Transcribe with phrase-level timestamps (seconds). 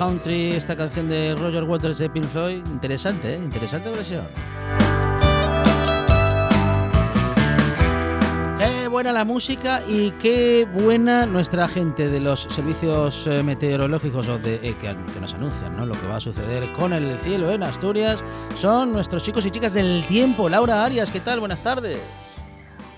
[0.00, 2.64] Country, esta canción de Roger Waters de Pink Floyd.
[2.68, 3.36] Interesante, ¿eh?
[3.36, 4.26] Interesante versión.
[8.56, 14.74] Qué buena la música y qué buena nuestra gente de los servicios eh, meteorológicos eh,
[14.80, 15.84] que, nos anuncian ¿no?
[15.84, 18.24] lo que va a suceder con el cielo en Asturias.
[18.56, 20.48] Son nuestros chicos y chicas del tiempo.
[20.48, 21.40] Laura Arias, ¿qué tal?
[21.40, 21.98] Buenas tardes.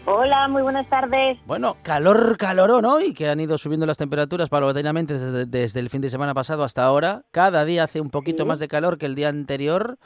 [0.05, 1.39] Hola, muy buenas tardes.
[1.47, 6.00] Bueno, calor, calorón hoy, que han ido subiendo las temperaturas paulatinamente desde, desde el fin
[6.00, 7.25] de semana pasado hasta ahora.
[7.31, 9.98] Cada día hace un poquito más de calor que el día anterior.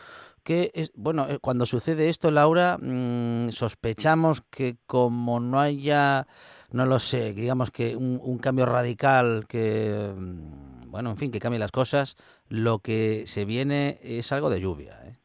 [0.42, 6.26] Que es, bueno, eh, cuando sucede esto, Laura, mm, sospechamos que como no haya,
[6.70, 11.40] no lo sé, digamos que un, un cambio radical que, mm, bueno, en fin, que
[11.40, 12.16] cambie las cosas,
[12.48, 15.00] lo que se viene es algo de lluvia.
[15.04, 15.16] ¿eh?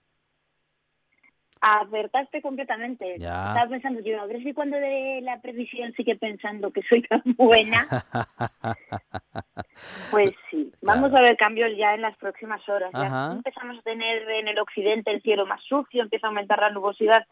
[1.61, 3.13] Acertaste completamente.
[3.13, 7.21] Estaba pensando yo, a ver si cuando de la previsión sigue pensando que soy tan
[7.37, 7.87] buena.
[10.09, 12.89] pues sí, vamos a ver cambios ya en las próximas horas.
[12.93, 16.71] Ya empezamos a tener en el occidente el cielo más sucio, empieza a aumentar la
[16.71, 17.27] nubosidad.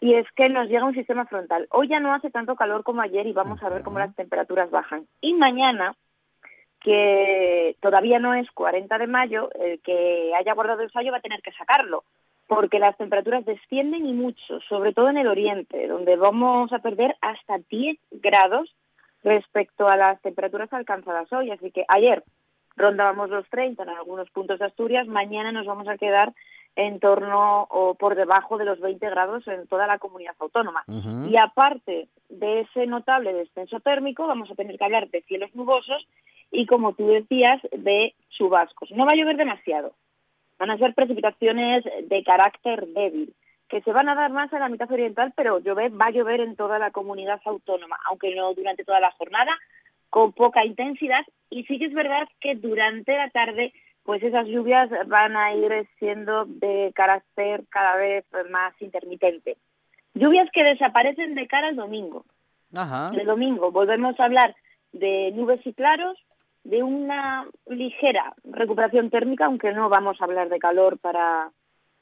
[0.00, 1.66] Y es que nos llega un sistema frontal.
[1.70, 4.70] Hoy ya no hace tanto calor como ayer y vamos a ver cómo las temperaturas
[4.70, 5.06] bajan.
[5.22, 5.96] Y mañana,
[6.82, 11.22] que todavía no es 40 de mayo, el que haya guardado el fallo va a
[11.22, 12.04] tener que sacarlo
[12.46, 17.16] porque las temperaturas descienden y mucho, sobre todo en el oriente, donde vamos a perder
[17.20, 18.74] hasta 10 grados
[19.24, 21.50] respecto a las temperaturas alcanzadas hoy.
[21.50, 22.22] Así que ayer
[22.76, 26.32] rondábamos los 30 en algunos puntos de Asturias, mañana nos vamos a quedar
[26.76, 30.84] en torno o por debajo de los 20 grados en toda la comunidad autónoma.
[31.28, 36.06] Y aparte de ese notable descenso térmico, vamos a tener que hablar de cielos nubosos
[36.50, 38.90] y, como tú decías, de chubascos.
[38.92, 39.94] No va a llover demasiado,
[40.58, 43.34] van a ser precipitaciones de carácter débil,
[43.68, 46.40] que se van a dar más en la mitad oriental, pero llover, va a llover
[46.40, 49.52] en toda la comunidad autónoma, aunque no durante toda la jornada,
[50.10, 51.24] con poca intensidad.
[51.50, 53.72] Y sí que es verdad que durante la tarde,
[54.04, 59.56] pues esas lluvias van a ir siendo de carácter cada vez más intermitente.
[60.14, 62.24] Lluvias que desaparecen de cara al domingo.
[63.12, 64.54] El domingo volvemos a hablar
[64.92, 66.18] de nubes y claros,
[66.66, 71.50] de una ligera recuperación térmica, aunque no vamos a hablar de calor para,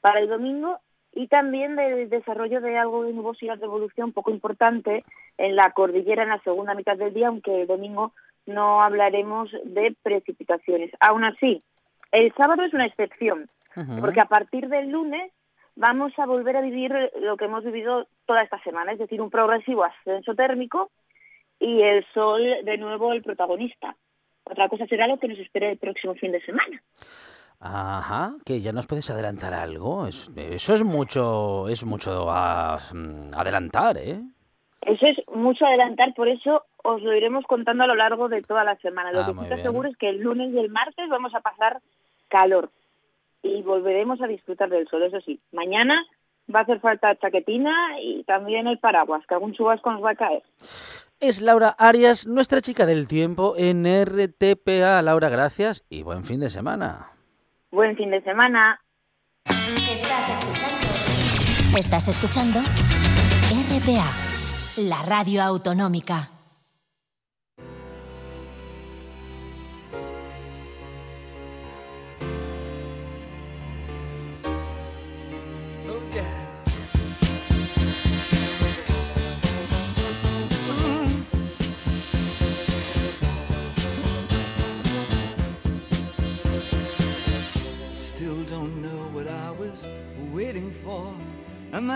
[0.01, 0.79] para el domingo,
[1.13, 5.03] y también del desarrollo de algo de nubosidad de evolución poco importante
[5.37, 8.13] en la cordillera en la segunda mitad del día, aunque el domingo
[8.47, 10.91] no hablaremos de precipitaciones.
[10.99, 11.63] Aún así,
[12.11, 13.49] el sábado es una excepción,
[14.01, 15.31] porque a partir del lunes
[15.75, 19.29] vamos a volver a vivir lo que hemos vivido toda esta semana, es decir, un
[19.29, 20.89] progresivo ascenso térmico
[21.59, 23.95] y el sol de nuevo el protagonista.
[24.45, 26.81] Otra cosa será lo que nos espera el próximo fin de semana.
[27.59, 30.05] Ajá, que ya nos puedes adelantar algo.
[30.07, 34.21] eso es mucho, es mucho mm, adelantar, ¿eh?
[34.81, 38.63] Eso es mucho adelantar, por eso os lo iremos contando a lo largo de toda
[38.63, 39.11] la semana.
[39.11, 41.41] Lo ah, que sí te aseguro es que el lunes y el martes vamos a
[41.41, 41.81] pasar
[42.27, 42.69] calor
[43.41, 45.01] y volveremos a disfrutar del sol.
[45.01, 46.05] Eso sí, mañana
[46.53, 50.15] va a hacer falta chaquetina y también el paraguas, que algún chubasco nos va a
[50.15, 50.43] caer
[51.27, 55.01] es Laura Arias, nuestra chica del tiempo en RTPA.
[55.01, 57.11] Laura, gracias y buen fin de semana.
[57.71, 58.79] Buen fin de semana.
[59.45, 61.77] Estás escuchando.
[61.77, 62.59] Estás escuchando
[63.49, 64.11] RPA,
[64.77, 66.34] la radio autonómica.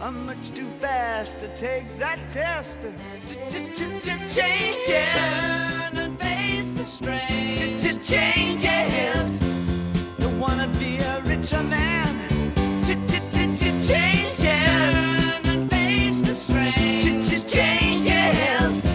[0.00, 2.86] I'm much too fast to take that test.
[3.26, 5.12] Changes.
[5.12, 7.80] Turn and face the strain.
[8.04, 9.42] Changes.
[10.20, 12.06] Don't wanna be a richer man.
[12.84, 14.64] Changes.
[14.64, 17.24] Turn and face the strain.
[17.48, 18.86] Changes.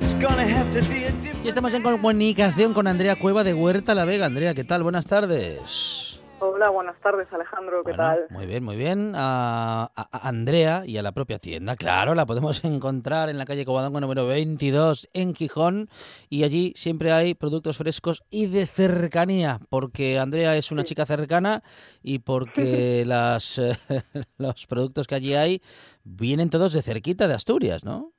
[0.00, 1.44] It's gonna have to be a different.
[1.44, 4.26] Y estamos en comunicación con Andrea Cueva de Huerta La Vega.
[4.26, 4.84] Andrea, ¿qué tal?
[4.84, 6.07] Buenas tardes.
[6.40, 8.26] Hola, buenas tardes Alejandro, ¿qué tal?
[8.30, 9.12] Muy bien, muy bien.
[9.16, 13.98] A, Andrea y a la propia tienda, claro, la podemos encontrar en la calle Covadonga
[13.98, 15.88] número 22 en Gijón
[16.28, 21.64] y allí siempre hay productos frescos y de cercanía, porque Andrea es una chica cercana
[22.04, 23.60] y porque las,
[24.38, 25.60] los productos que allí hay
[26.04, 28.12] vienen todos de cerquita de Asturias, ¿no?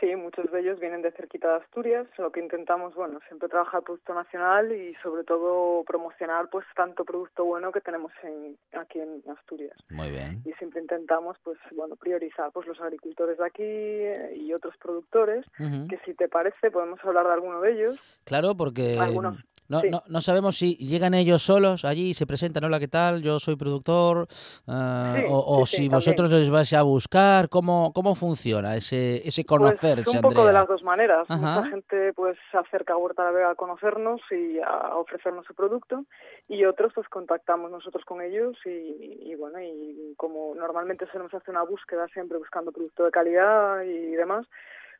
[0.00, 2.06] Sí, muchos de ellos vienen de cerquita de Asturias.
[2.18, 7.44] Lo que intentamos, bueno, siempre trabajar producto nacional y sobre todo promocionar pues tanto producto
[7.44, 9.76] bueno que tenemos en, aquí en Asturias.
[9.88, 10.42] Muy bien.
[10.44, 15.46] Y siempre intentamos pues bueno priorizar pues los agricultores de aquí eh, y otros productores
[15.56, 18.20] que si te parece podemos hablar de alguno de ellos.
[18.24, 22.64] Claro, porque algunos no, no, no, sabemos si llegan ellos solos allí y se presentan,
[22.64, 23.22] hola, ¿qué tal?
[23.22, 24.28] Yo soy productor,
[24.66, 30.04] ah, o, si vosotros les vais a buscar, ¿cómo, cómo funciona ese, ese pues, conocerse,
[30.04, 31.28] pues un poco de las dos maneras.
[31.28, 35.46] Mucha gente pues se acerca a Huerta de la Vega a conocernos y a ofrecernos
[35.46, 36.04] su producto
[36.48, 41.32] y otros pues contactamos nosotros con ellos y, y bueno, y como normalmente se nos
[41.34, 44.46] hace una búsqueda siempre buscando producto de calidad y demás,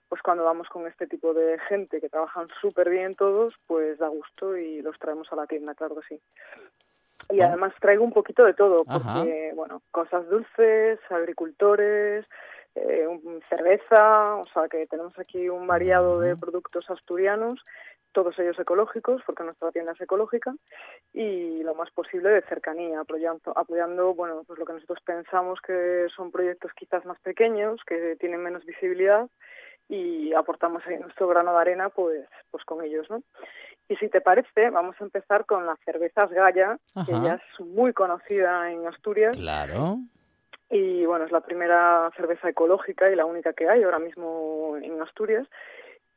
[0.08, 4.08] pues cuando vamos con este tipo de gente que trabajan súper bien todos, pues da
[4.08, 6.20] gusto y los traemos a la tienda, claro que sí.
[7.30, 12.24] Y además traigo un poquito de todo, porque, bueno, cosas dulces, agricultores,
[12.76, 13.08] eh,
[13.48, 17.64] cerveza, o sea que tenemos aquí un variado de productos asturianos,
[18.12, 20.54] todos ellos ecológicos, porque nuestra tienda es ecológica,
[21.12, 26.06] y lo más posible de cercanía, apoyando, apoyando bueno, pues lo que nosotros pensamos que
[26.14, 29.28] son proyectos quizás más pequeños, que tienen menos visibilidad,
[29.88, 33.22] y aportamos ahí nuestro grano de arena pues pues con ellos no
[33.88, 37.92] y si te parece vamos a empezar con las cervezas Gaya que ya es muy
[37.92, 39.36] conocida en Asturias.
[39.36, 39.98] Claro.
[40.70, 45.00] Y bueno es la primera cerveza ecológica y la única que hay ahora mismo en
[45.00, 45.46] Asturias.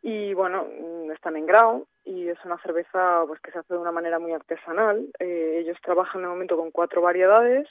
[0.01, 0.65] Y bueno
[1.13, 4.33] están en grau y es una cerveza pues que se hace de una manera muy
[4.33, 5.07] artesanal.
[5.19, 7.67] Eh, ellos trabajan de momento con cuatro variedades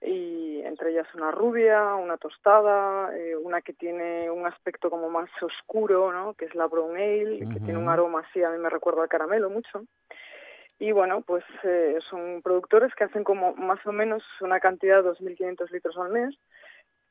[0.00, 5.30] y entre ellas una rubia, una tostada, eh, una que tiene un aspecto como más
[5.40, 6.34] oscuro, ¿no?
[6.34, 9.08] que es la brown ale, que tiene un aroma así, a mí me recuerda al
[9.08, 9.84] caramelo mucho.
[10.78, 15.10] Y bueno, pues eh, son productores que hacen como más o menos una cantidad de
[15.10, 16.34] 2.500 litros al mes.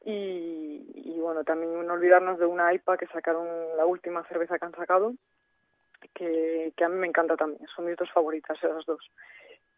[0.04, 4.66] Y, y bueno, también no olvidarnos de una IPA que sacaron la última cerveza que
[4.66, 5.16] han sacado,
[6.14, 9.00] que, que a mí me encanta también, son mis dos favoritas esas dos.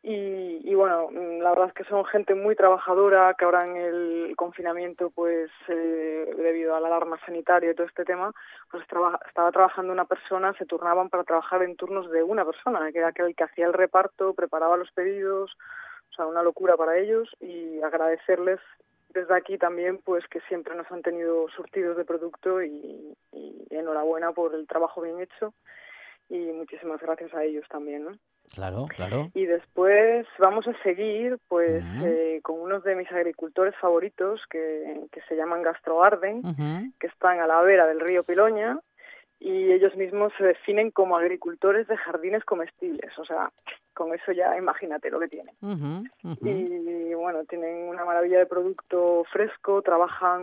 [0.09, 4.35] Y, bueno, mm, la verdad es que son gente muy trabajadora, que ahora en el
[4.37, 8.31] confinamiento, pues eh, debido a la alarma sanitaria y todo este tema,
[8.71, 12.99] pues estaba trabajando una persona, se turnaban para trabajar en turnos de una persona, que
[12.99, 15.57] era aquel que hacía el reparto, preparaba los pedidos,
[16.11, 18.61] o sea, una locura para ellos y agradecerles
[19.09, 24.31] desde aquí también pues que siempre nos han tenido surtidos de producto y, y enhorabuena
[24.31, 25.53] por el trabajo bien hecho
[26.29, 28.11] y muchísimas gracias a ellos también, ¿no?
[28.53, 29.29] Claro, claro.
[29.33, 35.21] Y después vamos a seguir pues eh, con unos de mis agricultores favoritos que, que
[35.27, 36.41] se llaman Gastroarden,
[36.99, 38.79] que están a la vera del río Piloña
[39.39, 43.51] y ellos mismos se definen como agricultores de jardines comestibles, o sea,
[43.97, 45.55] con eso ya imagínate lo que tienen.
[46.39, 50.41] Y bueno, tienen una maravilla de producto fresco, trabajan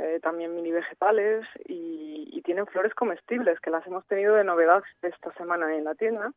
[0.00, 4.82] eh, también mini vegetales y, y, tienen flores comestibles que las hemos tenido de novedad
[5.02, 6.32] esta semana en la tienda.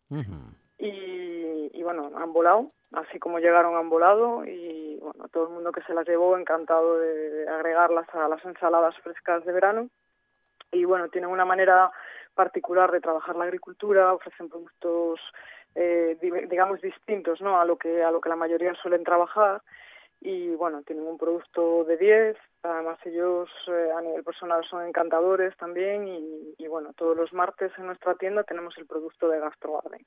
[0.78, 4.44] Y, y, bueno, han volado, así como llegaron han volado.
[4.46, 8.96] Y bueno, todo el mundo que se las llevó encantado de agregarlas a las ensaladas
[8.98, 9.90] frescas de verano.
[10.74, 11.92] Y bueno, tienen una manera
[12.36, 15.20] particular de trabajar la agricultura, ofrecen productos
[15.76, 16.18] eh,
[16.50, 17.60] digamos distintos ¿no?
[17.60, 19.62] a lo que a lo que la mayoría suelen trabajar.
[20.20, 25.56] Y bueno tienen un producto de 10 además ellos eh, a nivel personal son encantadores
[25.58, 26.08] también.
[26.08, 30.06] Y, y, bueno todos los martes en nuestra tienda tenemos el producto de Gastrogarden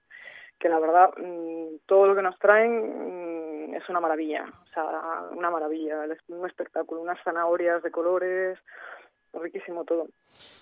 [0.60, 4.44] que la verdad mm, todo lo que nos traen mm, es una maravilla.
[4.62, 6.04] O sea una maravilla.
[6.28, 8.58] Un espectáculo unas zanahorias de colores
[9.34, 10.08] riquísimo todo.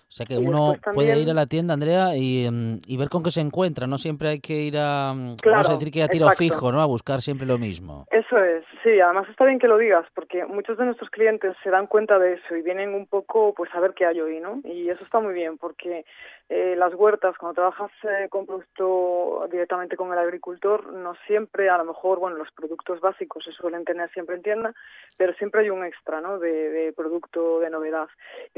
[0.09, 3.31] O sea que uno puede ir a la tienda, Andrea, mm, y, ver con qué
[3.31, 3.87] se encuentra.
[3.87, 6.81] No siempre hay que ir a, mm, vamos a decir que a tiro fijo, ¿no?
[6.81, 8.07] A buscar siempre lo mismo.
[8.11, 8.99] Eso es, sí.
[9.01, 12.35] Además está bien que lo digas, porque muchos de nuestros clientes se dan cuenta de
[12.35, 14.61] eso y vienen un poco, pues, a ver qué hay hoy, ¿no?
[14.65, 16.07] Y eso está muy bien, porque
[16.49, 21.77] eh, las huertas, cuando trabajas eh, con producto directamente con el agricultor, no siempre, a
[21.77, 24.75] lo mejor, bueno, los productos básicos se suelen tener siempre en tienda,
[25.19, 26.39] pero siempre hay un extra, ¿no?
[26.39, 28.09] De, de producto de novedad.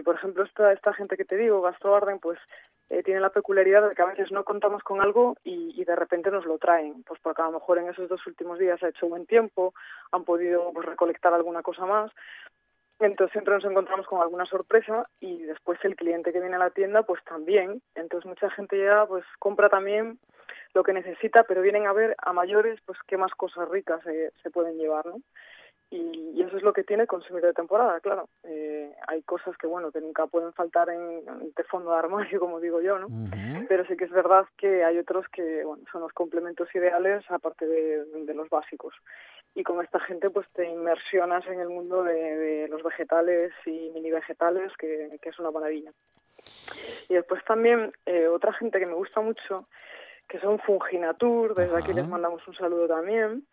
[0.01, 2.39] Y, por ejemplo, esta, esta gente que te digo, Gastroarden, pues
[2.89, 6.31] eh, tiene la peculiaridad de que a veces no contamos con algo y, de repente
[6.31, 9.09] nos lo traen, pues porque a lo mejor en esos dos últimos días ha hecho
[9.09, 9.75] buen tiempo,
[10.11, 12.11] han podido pues, recolectar alguna cosa más,
[12.99, 16.71] entonces siempre nos encontramos con alguna sorpresa y después el cliente que viene a la
[16.71, 17.83] tienda pues también.
[17.95, 20.19] Entonces mucha gente ya pues compra también
[20.73, 24.51] lo que necesita, pero vienen a ver a mayores pues qué más cosas ricas se
[24.51, 25.17] pueden llevar, ¿no?
[25.91, 28.29] Y, eso es lo que tiene consumir de temporada, claro.
[28.45, 32.61] Eh, hay cosas que, bueno, que nunca pueden faltar en, de fondo de armario, como
[32.61, 33.09] digo yo, ¿no?
[33.69, 37.67] Pero sí que es verdad que hay otros que, bueno, son los complementos ideales aparte
[37.67, 38.95] de, de los básicos
[39.55, 44.11] y con esta gente pues te inmersionas en el mundo de, los vegetales y mini
[44.11, 45.93] vegetales que, que, es una maravilla
[47.09, 49.67] y después también eh, otra gente que me gusta mucho
[50.29, 53.45] que son Funginatur desde aquí les mandamos un saludo también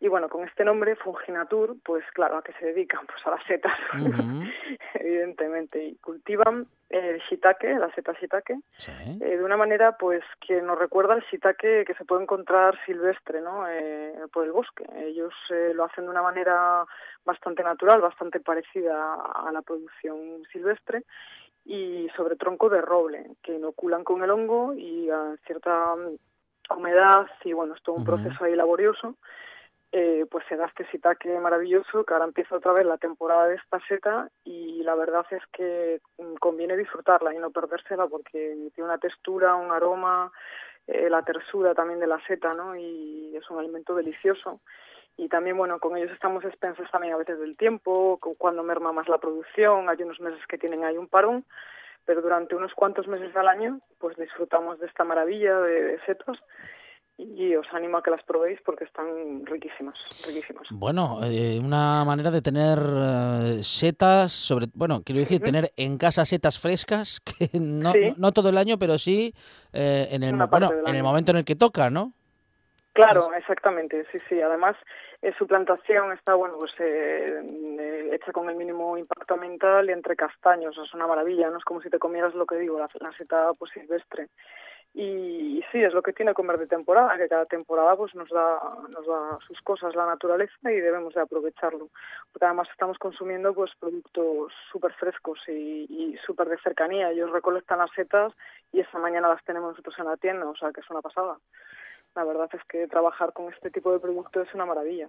[0.00, 3.04] y bueno, con este nombre, Funginatur, pues claro, ¿a qué se dedican?
[3.06, 3.76] Pues a las setas,
[4.94, 5.84] evidentemente.
[5.84, 11.14] Y cultivan el shiitake, la seta shiitake, eh, de una manera pues que nos recuerda
[11.14, 13.68] al shiitake que se puede encontrar silvestre, ¿no?
[13.68, 14.84] Eh, por el bosque.
[14.96, 16.84] Ellos eh, lo hacen de una manera
[17.24, 21.02] bastante natural, bastante parecida a la producción silvestre
[21.64, 25.94] y sobre tronco de roble, que inoculan con el hongo y a cierta
[26.70, 29.16] humedad y bueno, es todo un proceso ahí laborioso
[29.90, 33.54] eh, pues se da este sitaque maravilloso, que ahora empieza otra vez la temporada de
[33.54, 38.90] esta seta y la verdad es que mm, conviene disfrutarla y no perdérsela porque tiene
[38.90, 40.30] una textura, un aroma,
[40.86, 42.76] eh, la tersura también de la seta, ¿no?
[42.76, 44.60] Y es un alimento delicioso.
[45.16, 49.08] Y también, bueno, con ellos estamos expensas también a veces del tiempo, cuando merma más
[49.08, 51.44] la producción, hay unos meses que tienen ahí un parón,
[52.04, 56.38] pero durante unos cuantos meses al año, pues disfrutamos de esta maravilla de, de setos
[57.18, 60.68] y os animo a que las probéis porque están riquísimas, riquísimas.
[60.70, 66.24] Bueno, eh, una manera de tener eh, setas, sobre, bueno, quiero decir, tener en casa
[66.24, 69.34] setas frescas, que no, no todo el año, pero sí
[69.72, 72.12] eh, en, el, bueno, en el momento en el que toca, ¿no?
[72.92, 74.40] Claro, exactamente, sí, sí.
[74.40, 74.76] Además,
[75.38, 80.94] su plantación está, bueno, pues hecha con el mínimo impacto ambiental y entre castaños, es
[80.94, 83.72] una maravilla, no es como si te comieras lo que digo, la, la seta pues
[83.72, 84.28] silvestre.
[84.94, 88.58] Y, sí, es lo que tiene comer de temporada, que cada temporada pues nos da,
[88.88, 91.88] nos da sus cosas la naturaleza y debemos de aprovecharlo.
[92.32, 97.10] Porque además estamos consumiendo pues productos súper frescos y, y súper de cercanía.
[97.10, 98.32] Ellos recolectan las setas
[98.72, 101.38] y esta mañana las tenemos nosotros en la tienda, o sea que es una pasada.
[102.14, 105.08] La verdad es que trabajar con este tipo de productos es una maravilla.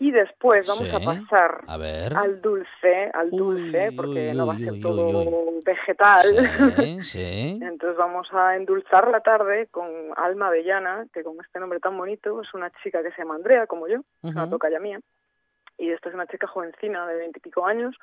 [0.00, 5.60] Y después vamos a pasar al dulce, al dulce, porque no va a ser todo
[5.62, 6.24] vegetal.
[6.80, 12.40] Entonces vamos a endulzar la tarde con Alma Avellana, que con este nombre tan bonito
[12.40, 15.00] es una chica que se llama Andrea, como yo, una toca ya mía.
[15.76, 17.94] Y esta es una chica jovencina de veintipico años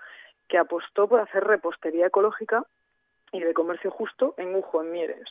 [0.48, 2.64] que apostó por hacer repostería ecológica
[3.32, 5.28] y de comercio justo en Ujo, en Mieres.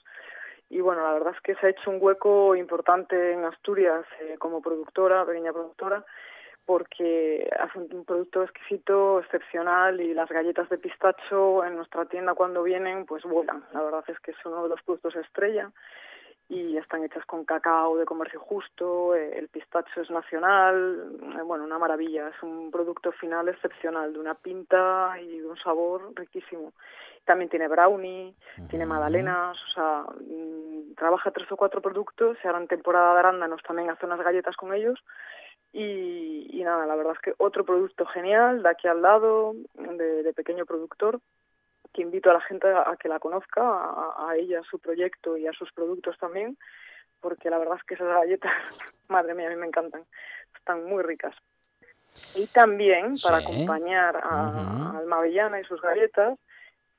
[0.68, 4.34] Y bueno, la verdad es que se ha hecho un hueco importante en Asturias eh,
[4.38, 6.04] como productora, pequeña productora,
[6.66, 12.64] porque hace un producto exquisito, excepcional y las galletas de pistacho en nuestra tienda cuando
[12.64, 13.64] vienen pues vuelan.
[13.72, 15.70] La verdad es que es uno de los productos estrella
[16.48, 21.64] y están hechas con cacao de comercio justo, eh, el pistacho es nacional, eh, bueno,
[21.64, 26.72] una maravilla, es un producto final excepcional, de una pinta y de un sabor riquísimo.
[27.24, 28.34] También tiene brownie,
[28.70, 33.18] tiene magdalenas, o sea, mm, trabaja tres o cuatro productos y ahora en temporada de
[33.20, 35.02] arándanos también hace unas galletas con ellos
[35.72, 40.64] y, nada, la verdad es que otro producto genial de aquí al lado, de, pequeño
[40.64, 41.20] productor,
[41.92, 45.46] que invito a la gente a, que la conozca, a, ella, a su proyecto y
[45.46, 46.56] a sus productos también,
[47.20, 48.52] porque la verdad es que esas galletas,
[49.08, 50.04] madre mía, a mí me encantan,
[50.56, 51.34] están muy ricas.
[52.34, 56.38] Y también, para acompañar a, Alma Avellana y sus galletas,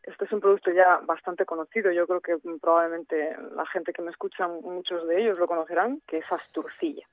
[0.03, 4.12] este es un producto ya bastante conocido, yo creo que probablemente la gente que me
[4.12, 7.05] escucha, muchos de ellos lo conocerán, que es Asturcilla.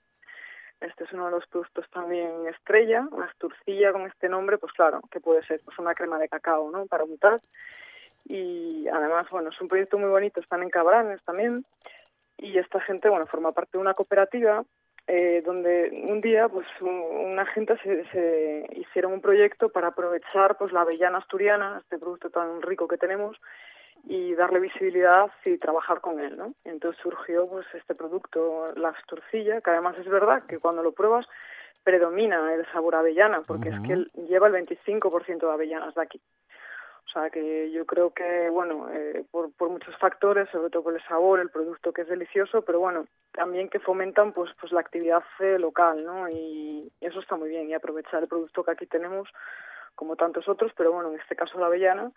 [0.85, 5.01] Este es uno de los productos también estrella, una Asturcilla con este nombre, pues claro,
[5.11, 6.87] que puede ser pues una crema de cacao, ¿no?
[6.87, 7.41] Para untar.
[8.27, 11.65] Y además, bueno, es un proyecto muy bonito, están en Cabranes también.
[12.39, 14.65] Y esta gente, bueno, forma parte de una cooperativa
[15.07, 20.73] eh, donde un día pues una gente se, se, hicieron un proyecto para aprovechar pues
[20.73, 23.37] la avellana asturiana, este producto tan rico que tenemos,
[24.07, 26.55] y darle visibilidad y trabajar con él, ¿no?
[26.65, 31.27] Entonces surgió pues este producto, la asturcilla, que además es verdad que cuando lo pruebas
[31.83, 36.21] predomina el sabor avellana, porque es que lleva el 25% de avellanas de aquí.
[37.07, 40.95] O sea que yo creo que, bueno, eh, por, por muchos factores, sobre todo por
[40.95, 44.81] el sabor, el producto que es delicioso, pero bueno, también que fomentan pues pues la
[44.81, 46.29] actividad eh, local, ¿no?
[46.29, 49.29] Y, eso está muy bien, y aprovechar el producto que aquí tenemos,
[49.95, 52.11] como tantos otros, pero bueno, en este caso la avellana,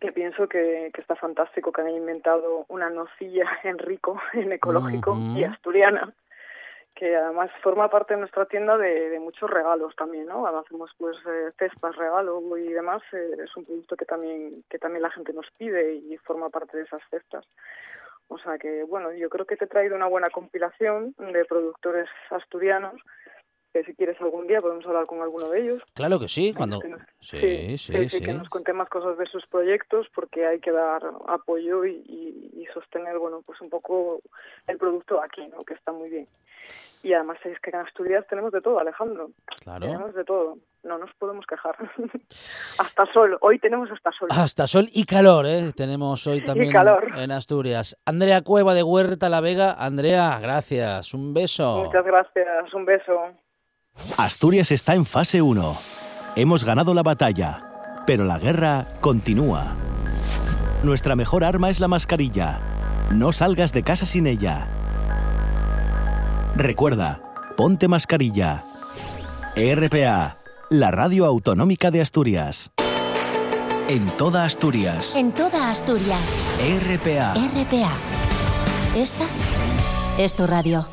[0.00, 5.16] que pienso que, que está fantástico que han inventado una nocilla en rico, en ecológico
[5.36, 6.12] y asturiana,
[6.94, 10.46] que además forma parte de nuestra tienda de, de muchos regalos también, ¿no?
[10.46, 15.02] hacemos pues eh, cestas, regalo y demás, eh, es un producto que también que también
[15.02, 17.44] la gente nos pide y forma parte de esas cestas.
[18.28, 22.08] O sea que, bueno, yo creo que te he traído una buena compilación de productores
[22.30, 22.94] asturianos
[23.74, 25.82] que si quieres algún día podemos hablar con alguno de ellos.
[25.94, 26.78] Claro que sí, cuando...
[27.18, 31.02] sí, sí, sí, que nos cuente más cosas de sus proyectos porque hay que dar
[31.26, 34.20] apoyo y, y, sostener, bueno, pues un poco
[34.68, 35.64] el producto aquí, ¿no?
[35.64, 36.28] Que está muy bien.
[37.02, 39.30] Y además es que en Asturias tenemos de todo, Alejandro.
[39.62, 39.86] Claro.
[39.86, 40.58] Tenemos de todo.
[40.84, 41.76] No nos podemos quejar.
[42.78, 43.36] hasta sol.
[43.40, 44.28] Hoy tenemos hasta sol.
[44.30, 45.72] Hasta sol y calor, ¿eh?
[45.76, 46.72] Tenemos hoy también
[47.16, 47.96] en Asturias.
[48.06, 49.72] Andrea Cueva de Huerta La Vega.
[49.78, 51.12] Andrea, gracias.
[51.12, 51.84] Un beso.
[51.84, 52.72] Muchas gracias.
[52.72, 53.43] Un beso.
[54.16, 55.76] Asturias está en fase 1.
[56.36, 57.64] Hemos ganado la batalla,
[58.06, 59.74] pero la guerra continúa.
[60.82, 62.60] Nuestra mejor arma es la mascarilla.
[63.10, 64.68] No salgas de casa sin ella.
[66.54, 67.20] Recuerda,
[67.56, 68.62] ponte mascarilla.
[69.56, 70.38] RPA,
[70.70, 72.70] la radio autonómica de Asturias.
[73.88, 75.14] En toda Asturias.
[75.16, 76.38] En toda Asturias.
[76.58, 77.34] RPA.
[77.34, 77.92] RPA.
[78.96, 79.24] Esta
[80.18, 80.86] es tu radio.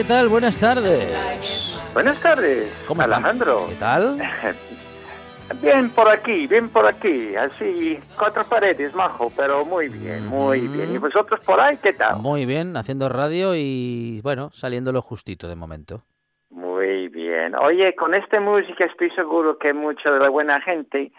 [0.00, 0.30] ¿Qué tal?
[0.30, 1.78] Buenas tardes.
[1.92, 3.66] Buenas tardes, ¿Cómo Alejandro.
[3.68, 4.16] ¿Qué tal?
[5.60, 10.94] Bien por aquí, bien por aquí, así cuatro paredes, majo, pero muy bien, muy bien.
[10.94, 12.20] ¿Y vosotros por ahí qué tal?
[12.20, 16.02] Muy bien, haciendo radio y bueno, saliendo lo justito de momento.
[16.50, 17.56] Muy bien.
[17.56, 21.10] Oye, con esta música estoy seguro que mucha de la buena gente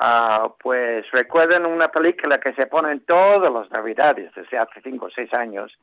[0.00, 5.06] uh, pues recuerdan una película que se pone en todas las navidades desde hace cinco
[5.06, 5.76] o seis años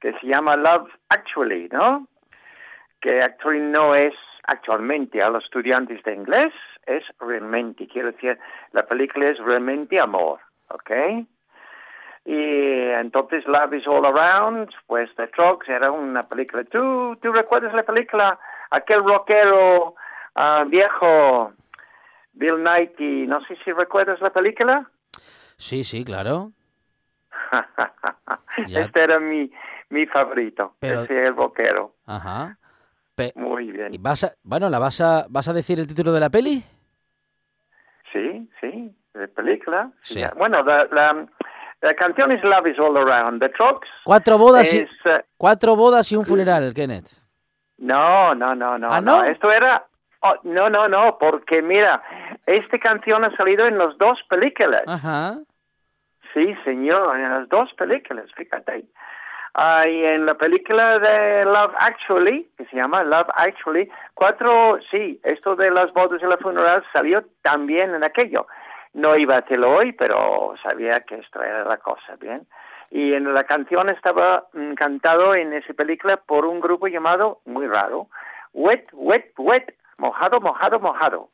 [0.00, 2.06] que se llama Love Actually, ¿no?
[3.00, 6.52] Que actually no es actualmente a los estudiantes de inglés,
[6.86, 8.38] es realmente, quiero decir,
[8.72, 10.90] la película es realmente amor, ¿ok?
[12.24, 16.64] Y entonces Love is All Around, pues The Trucks era una película.
[16.64, 18.38] ¿Tú, tú recuerdas la película?
[18.70, 19.94] Aquel rockero
[20.36, 21.52] uh, viejo,
[22.32, 24.90] Bill Nighy, no sé si recuerdas la película.
[25.56, 26.52] Sí, sí, claro.
[28.56, 29.50] este era mi,
[29.90, 31.94] mi favorito, Pero- ese el rockero.
[32.06, 32.58] Ajá.
[33.34, 33.92] Muy bien.
[34.00, 36.62] Vas bueno, ¿la vas a, vas a decir el título de la peli?
[38.12, 39.90] Sí, sí, de película.
[40.02, 40.22] Sí.
[40.36, 40.86] Bueno, la,
[41.80, 43.40] la, canción es Love is All Around.
[43.40, 43.88] The Trucks.
[44.04, 44.88] Cuatro bodas, y, eh,
[45.36, 47.08] cuatro bodas y un funeral, Kenneth.
[47.78, 48.88] No, no, no, no.
[48.90, 49.24] ¿Ah, no?
[49.24, 49.84] Esto era...
[50.20, 52.02] Oh, no, no, no, porque mira,
[52.44, 54.82] esta canción ha salido en las dos películas.
[54.88, 55.38] Ajá.
[56.34, 58.84] Sí, señor, en las dos películas, fíjate.
[59.86, 65.56] Y en la película de Love Actually, que se llama Love Actually, cuatro, sí, esto
[65.56, 68.46] de las bodas y la funeral salió también en aquello.
[68.94, 72.46] No iba a hacerlo hoy, pero sabía que esto era la cosa, ¿bien?
[72.90, 77.66] Y en la canción estaba mm, cantado en esa película por un grupo llamado, muy
[77.66, 78.06] raro,
[78.52, 81.28] Wet, Wet, Wet, Mojado, Mojado, Mojado.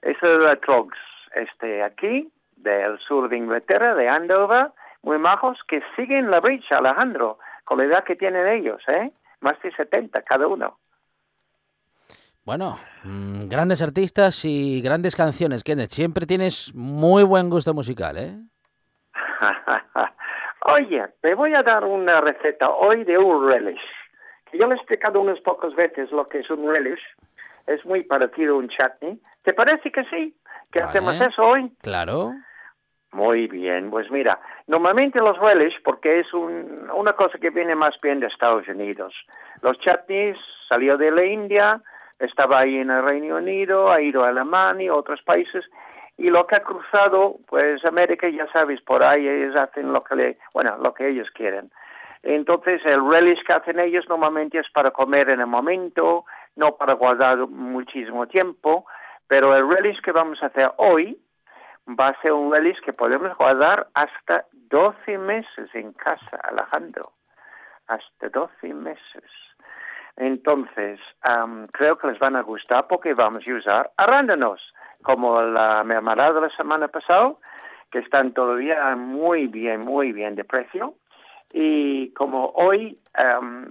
[0.00, 0.98] Eso es la Trogs.
[1.34, 4.68] Este, aquí, del sur de Inglaterra, de Andover,
[5.04, 9.12] muy majos, que siguen la brecha, Alejandro, con la edad que tienen ellos, ¿eh?
[9.40, 10.78] Más de 70 cada uno.
[12.44, 15.90] Bueno, mm, grandes artistas y grandes canciones, Kenneth.
[15.90, 18.34] Siempre tienes muy buen gusto musical, ¿eh?
[20.66, 23.80] Oye, te voy a dar una receta hoy de un relish.
[24.50, 27.00] Que yo le he explicado unas pocas veces lo que es un relish.
[27.66, 29.18] Es muy parecido a un chutney.
[29.42, 30.34] ¿Te parece que sí?
[30.70, 31.72] ¿Que hacemos eso hoy?
[31.82, 32.32] Claro.
[33.14, 37.94] Muy bien, pues mira, normalmente los relish, porque es un, una cosa que viene más
[38.02, 39.14] bien de Estados Unidos.
[39.62, 40.36] Los chutneys
[40.68, 41.80] salió de la India,
[42.18, 45.64] estaba ahí en el Reino Unido, ha ido a Alemania, otros países,
[46.18, 50.16] y lo que ha cruzado, pues América, ya sabes, por ahí ellos hacen lo que
[50.16, 51.70] le, bueno, lo que ellos quieren.
[52.24, 56.24] Entonces el relish que hacen ellos normalmente es para comer en el momento,
[56.56, 58.86] no para guardar muchísimo tiempo,
[59.28, 61.16] pero el relish que vamos a hacer hoy
[61.88, 67.12] va a ser un relish que podemos guardar hasta 12 meses en casa, Alejandro.
[67.86, 69.24] Hasta 12 meses.
[70.16, 71.00] Entonces,
[71.72, 74.60] creo que les van a gustar porque vamos a usar arándanos,
[75.02, 77.34] como la mermelada de la semana pasada,
[77.90, 80.94] que están todavía muy bien, muy bien de precio.
[81.52, 82.98] Y como hoy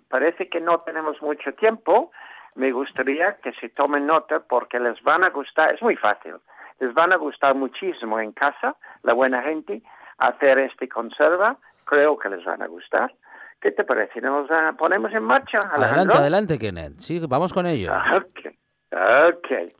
[0.09, 2.11] parece que no tenemos mucho tiempo,
[2.55, 6.35] me gustaría que se tomen nota porque les van a gustar, es muy fácil,
[6.83, 9.81] les van a gustar muchísimo en casa, la buena gente,
[10.17, 13.13] hacer este conserva, creo que les van a gustar.
[13.61, 14.19] ¿Qué te parece?
[14.19, 15.59] ¿Nos ponemos en marcha?
[15.71, 16.99] Adelante, adelante, Kenneth.
[16.99, 17.93] Sí, vamos con ello.
[18.17, 18.53] Ok,
[18.91, 19.73] ok.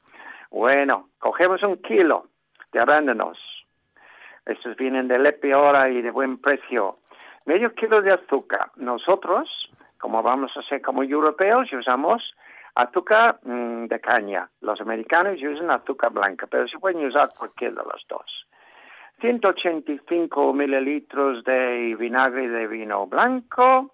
[0.51, 2.27] Bueno, cogemos un kilo
[2.71, 3.37] de arándanos.
[4.45, 6.99] Estos vienen de Lepe ahora y de buen precio.
[7.45, 8.71] Medio kilo de azúcar.
[8.77, 9.49] Nosotros,
[9.99, 12.33] como vamos a ser como europeos, usamos
[12.75, 14.49] Azúcar mm, de caña.
[14.62, 18.47] Los americanos usan azúcar blanca, pero se pueden usar cualquiera de los dos.
[19.21, 23.93] 185 mililitros de vinagre de vino blanco.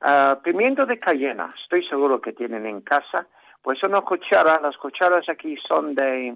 [0.00, 3.26] Uh, pimiento de cayena, estoy seguro que tienen en casa.
[3.62, 6.34] Pues una cuchara, las cucharas aquí son de,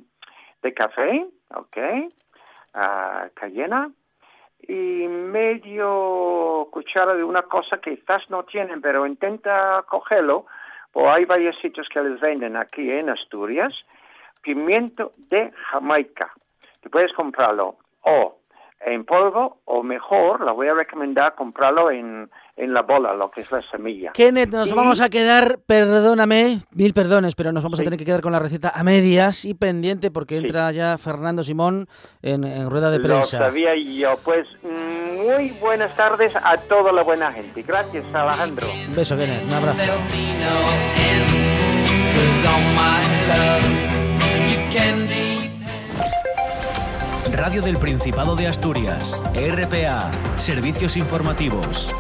[0.63, 1.77] de café, ok.
[2.75, 3.91] Uh, cayena.
[4.61, 10.47] Y medio cuchara de una cosa que quizás no tienen, pero intenta cogerlo
[10.95, 13.75] o hay varios sitios que les venden aquí en Asturias,
[14.43, 16.33] pimiento de Jamaica,
[16.83, 18.39] que puedes comprarlo o
[18.81, 23.41] en polvo o mejor, la voy a recomendar comprarlo en, en la bola, lo que
[23.41, 24.13] es la semilla.
[24.13, 28.21] Kenneth, nos vamos a quedar, perdóname, mil perdones, pero nos vamos a tener que quedar
[28.21, 31.89] con la receta a medias y pendiente porque entra ya Fernando Simón
[32.23, 33.39] en, en, rueda de prensa.
[33.39, 34.17] Lo sabía yo.
[34.25, 37.63] Pues muy buenas tardes a toda la buena gente.
[37.63, 38.69] Gracias, Alejandro.
[38.89, 39.45] Un beso, Kenneth.
[39.45, 39.93] Un abrazo.
[47.33, 51.93] Radio del Principado de Asturias, RPA, Servicios Informativos.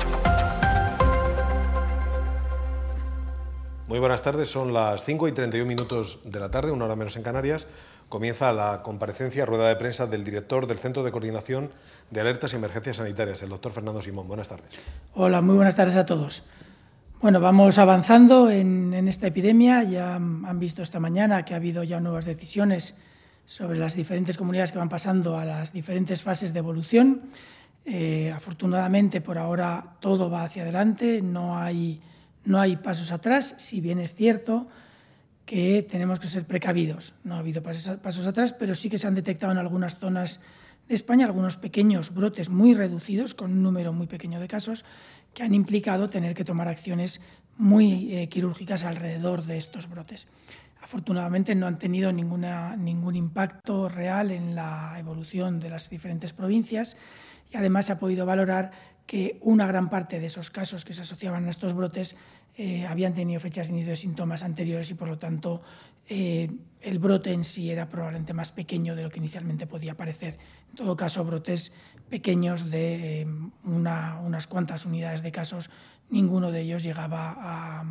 [3.95, 7.15] Muy buenas tardes, son las 5 y 31 minutos de la tarde, una hora menos
[7.15, 7.69] en Canarias.
[8.09, 11.71] Comienza la comparecencia, rueda de prensa del director del Centro de Coordinación
[12.11, 14.27] de Alertas y Emergencias Sanitarias, el doctor Fernando Simón.
[14.27, 14.81] Buenas tardes.
[15.15, 16.43] Hola, muy buenas tardes a todos.
[17.23, 19.85] Bueno, vamos avanzando en, esta epidemia.
[19.85, 22.97] Ya han visto esta mañana que ha habido ya nuevas decisiones
[23.47, 27.23] sobre las diferentes comunidades que van pasando a las diferentes fases de evolución.
[27.85, 32.03] Eh, afortunadamente, por ahora todo va hacia adelante, no hay,
[32.45, 34.69] no hay pasos atrás, si bien es cierto
[35.47, 37.15] que tenemos que ser precavidos.
[37.23, 40.41] No ha habido pasos, atrás, pero sí que se han detectado en algunas zonas
[40.89, 44.85] de España algunos pequeños brotes muy reducidos, con un número muy pequeño de casos,
[45.33, 47.21] que han implicado tener que tomar acciones
[47.57, 50.29] muy eh, quirúrgicas alrededor de estos brotes.
[50.83, 56.97] afortunadamente no han tenido ningún impacto real en la evolución de las diferentes provincias
[57.51, 58.73] y además se ha podido valorar
[59.07, 62.17] que una gran parte de esos casos que se asociaban a estos brotes
[62.57, 65.63] eh, habían tenido fechas de inicio de síntomas anteriores y por lo tanto
[66.09, 70.39] eh, el brote en sí era probablemente más pequeño de lo que inicialmente podía parecer.
[70.71, 71.73] En todo caso, brotes
[72.09, 73.27] pequeños de eh,
[73.65, 75.71] unas cuantas unidades de casos,
[76.11, 77.85] ninguno de ellos llegaba a,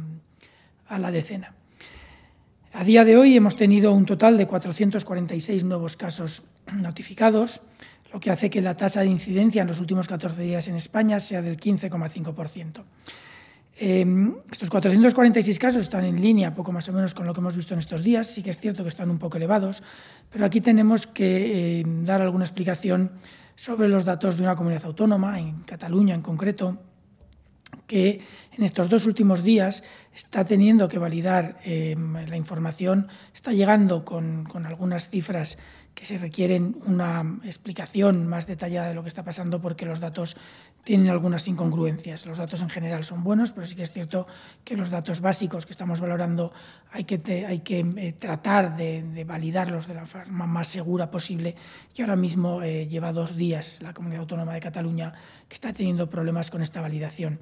[0.88, 1.56] a la decena.
[2.72, 7.62] A día de hoy hemos tenido un total de 446 nuevos casos notificados,
[8.14, 11.20] lo que hace que la tasa de incidencia en los últimos 14 días en España
[11.20, 12.84] sea del 15,5%.
[13.76, 17.56] Em, estos 446 casos están en línea, poco más o menos, con lo que hemos
[17.56, 18.28] visto en estos días.
[18.28, 19.82] Sí que es cierto que están un poco elevados,
[20.30, 23.14] pero aquí tenemos que em, dar alguna explicación
[23.56, 26.78] sobre los datos de una comunidad autónoma, en Cataluña en concreto,
[27.88, 28.22] que
[28.56, 34.44] en estos dos últimos días está teniendo que validar em, la información, está llegando con,
[34.46, 35.58] con algunas cifras
[35.94, 40.36] que se requieren una explicación más detallada de lo que está pasando porque los datos
[40.84, 42.26] tienen algunas incongruencias.
[42.26, 44.28] Los datos en general son buenos, pero sí que es cierto
[44.64, 46.52] que los datos básicos que estamos valorando
[46.92, 51.56] hay que, hay que eh, tratar de, validarlos de la forma más segura posible.
[51.96, 55.14] Y ahora mismo eh, lleva dos días la Comunidad Autónoma de Cataluña
[55.48, 57.40] que está teniendo problemas con esta validación.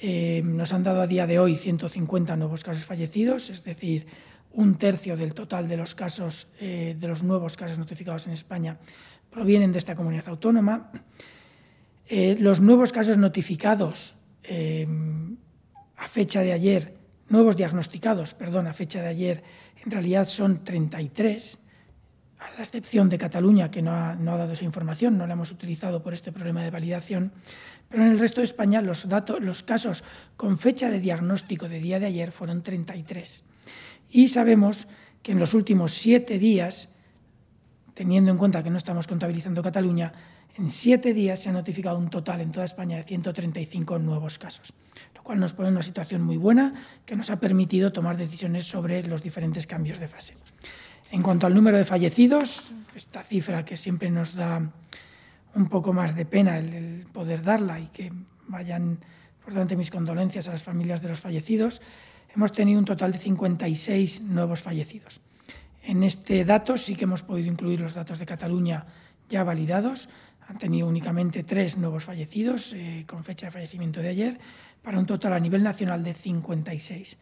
[0.00, 4.06] Eh, nos han dado a día de hoy 150 nuevos casos fallecidos, es decir,
[4.52, 8.78] un tercio del total de los casos, de los nuevos casos notificados en España
[9.30, 10.90] provienen de esta comunidad autónoma.
[12.06, 14.86] Eh, los nuevos casos notificados eh,
[15.96, 16.96] a fecha de ayer,
[17.28, 19.44] nuevos diagnosticados, perdón, a fecha de ayer,
[19.84, 21.58] en realidad son 33,
[22.40, 26.02] a la excepción de Cataluña, que no ha, dado esa información, no la hemos utilizado
[26.02, 27.32] por este problema de validación,
[27.88, 30.02] pero en el resto de España los, datos, los casos
[30.36, 33.44] con fecha de diagnóstico de día de ayer fueron 33.
[34.10, 34.88] Y sabemos
[35.22, 36.90] que en los últimos siete días,
[37.94, 40.12] teniendo en cuenta que no estamos contabilizando Cataluña,
[40.56, 44.74] en siete días se ha notificado un total en toda España de 135 nuevos casos,
[45.14, 46.74] lo cual nos pone en una situación muy buena
[47.06, 50.34] que nos ha permitido tomar decisiones sobre los diferentes cambios de fase.
[51.12, 54.70] En cuanto al número de fallecidos, esta cifra que siempre nos da
[55.54, 58.12] un poco más de pena el, poder darla y que
[58.46, 58.98] vayan,
[59.44, 61.80] por tanto, mis condolencias a las familias de los fallecidos,
[62.34, 65.20] hemos tenido un total de 56 nuevos fallecidos.
[65.82, 68.86] En este dato sí que hemos podido incluir los datos de Cataluña
[69.28, 70.08] ya validados,
[70.46, 74.40] han tenido únicamente tres nuevos fallecidos eh, con fecha de fallecimiento de ayer,
[74.82, 77.18] para un total a nivel nacional de 56.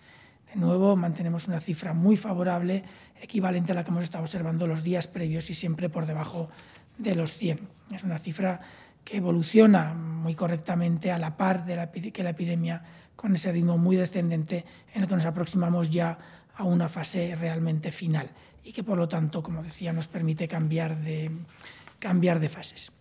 [0.53, 2.85] De nuevo, mantenemos una cifra muy favorable,
[3.21, 6.49] equivalente a la que hemos estado observando los días previos y siempre por debajo
[6.97, 7.61] de los 100.
[7.95, 8.61] Es una cifra
[9.05, 12.83] que evoluciona muy correctamente a la par de que la epidemia,
[13.19, 16.17] con ese ritmo muy descendente en el que nos aproximamos ya
[16.55, 18.31] a una fase realmente final
[18.63, 21.33] y que, por lo tanto, como decía, nos permite cambiar de,
[21.99, 22.93] cambiar de fases.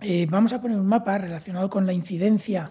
[0.00, 2.70] Eh, vamos a poner un mapa relacionado con la incidencia,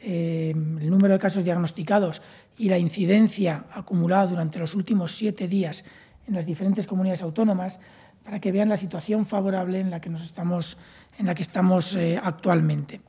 [0.00, 2.22] eh, el número de casos diagnosticados
[2.56, 5.84] y la incidencia acumulada durante los últimos siete días
[6.28, 7.80] en las diferentes comunidades autónomas
[8.22, 10.78] para que vean la situación favorable en la que, nos estamos,
[11.18, 13.00] en la que estamos eh, actualmente.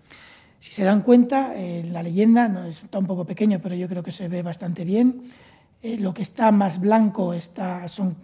[0.64, 1.54] Si se dan cuenta,
[1.92, 5.24] la leyenda está un poco pequeño, pero yo creo que se ve bastante bien.
[5.84, 8.16] lo que está más blanco está, son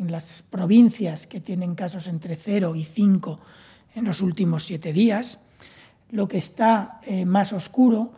[0.00, 3.38] las provincias que tienen casos entre 0 y 5
[3.94, 5.44] en los últimos siete días.
[6.10, 8.10] Lo que está eh, más oscuro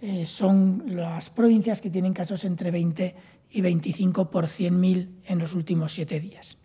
[0.00, 3.14] eh, son las provincias que tienen casos entre 20
[3.50, 6.56] y 25 por 100.000 en los últimos siete días.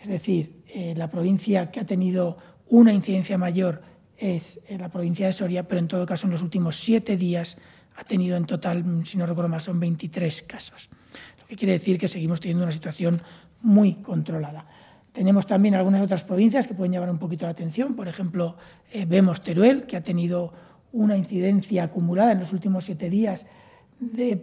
[0.00, 2.38] Es decir, eh, la provincia que ha tenido
[2.70, 6.76] una incidencia mayor es la provincia de Soria, pero en todo caso en los últimos
[6.76, 7.58] siete días
[7.96, 10.88] ha tenido en total, si no recuerdo mal, son 23 casos.
[11.40, 13.22] Lo que quiere decir que seguimos teniendo una situación
[13.62, 14.66] muy controlada.
[15.12, 17.94] Tenemos también algunas otras provincias que pueden llevar un poquito la atención.
[17.94, 18.56] Por ejemplo,
[18.92, 20.52] eh, vemos Teruel, que ha tenido
[20.92, 23.46] una incidencia acumulada en los últimos siete días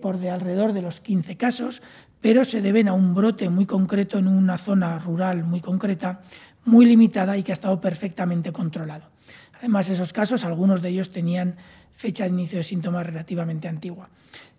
[0.02, 1.82] por de alrededor de los 15 casos,
[2.20, 6.22] pero se deben a un brote muy concreto en una zona rural muy concreta,
[6.66, 9.10] muy limitada y que ha estado perfectamente controlado.
[9.62, 11.56] Además, esos casos, algunos de ellos tenían
[11.94, 14.10] fecha de inicio de síntomas relativamente antigua.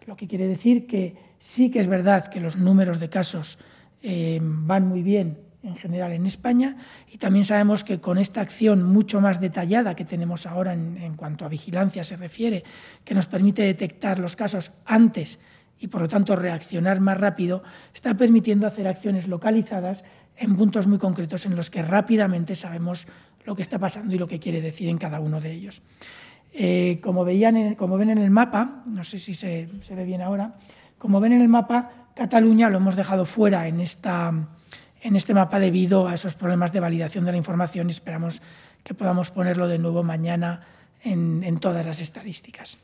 [0.07, 3.59] Lo que quiere decir que sí que es verdad que los números de casos
[4.01, 6.77] eh, van muy bien en general en España
[7.11, 11.45] y también sabemos que con esta acción mucho más detallada que tenemos ahora en, cuanto
[11.45, 12.63] a vigilancia se refiere,
[13.05, 15.41] que nos permite detectar los casos antes
[15.81, 20.05] y por lo tanto reaccionar más rápido, está permitiendo hacer acciones localizadas
[20.37, 23.07] en puntos muy concretos en los que rápidamente sabemos
[23.45, 25.83] lo que está pasando y lo que quiere decir en cada uno de ellos.
[26.53, 30.55] Eh, como, ven en el mapa, no sé si se, ve bien ahora,
[30.99, 34.33] como ven en el mapa, Cataluña lo hemos dejado fuera en, esta,
[35.01, 38.43] en este mapa debido a esos problemas de validación de la información y esperamos
[38.85, 40.67] que podamos ponerlo de nuevo mañana
[41.05, 42.79] en todas las estadísticas.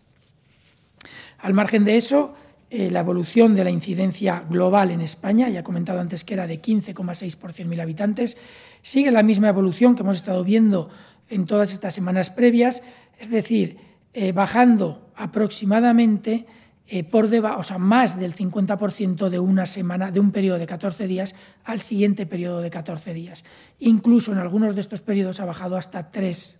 [1.38, 2.34] Al margen de eso,
[2.70, 6.46] eh, la evolución de la incidencia global en España, ya he comentado antes que era
[6.46, 8.36] de 15,6 por 100.000 habitantes,
[8.82, 10.90] sigue la misma evolución que hemos estado viendo
[11.30, 12.82] en todas estas semanas previas,
[13.18, 13.78] es decir,
[14.12, 16.44] eh, bajando aproximadamente
[16.86, 20.66] eh, por debajo, o sea, más del 50% de una semana, de un periodo de
[20.66, 23.44] 14 días al siguiente periodo de 14 días.
[23.78, 26.56] Incluso en algunos de estos periodos ha bajado hasta tres,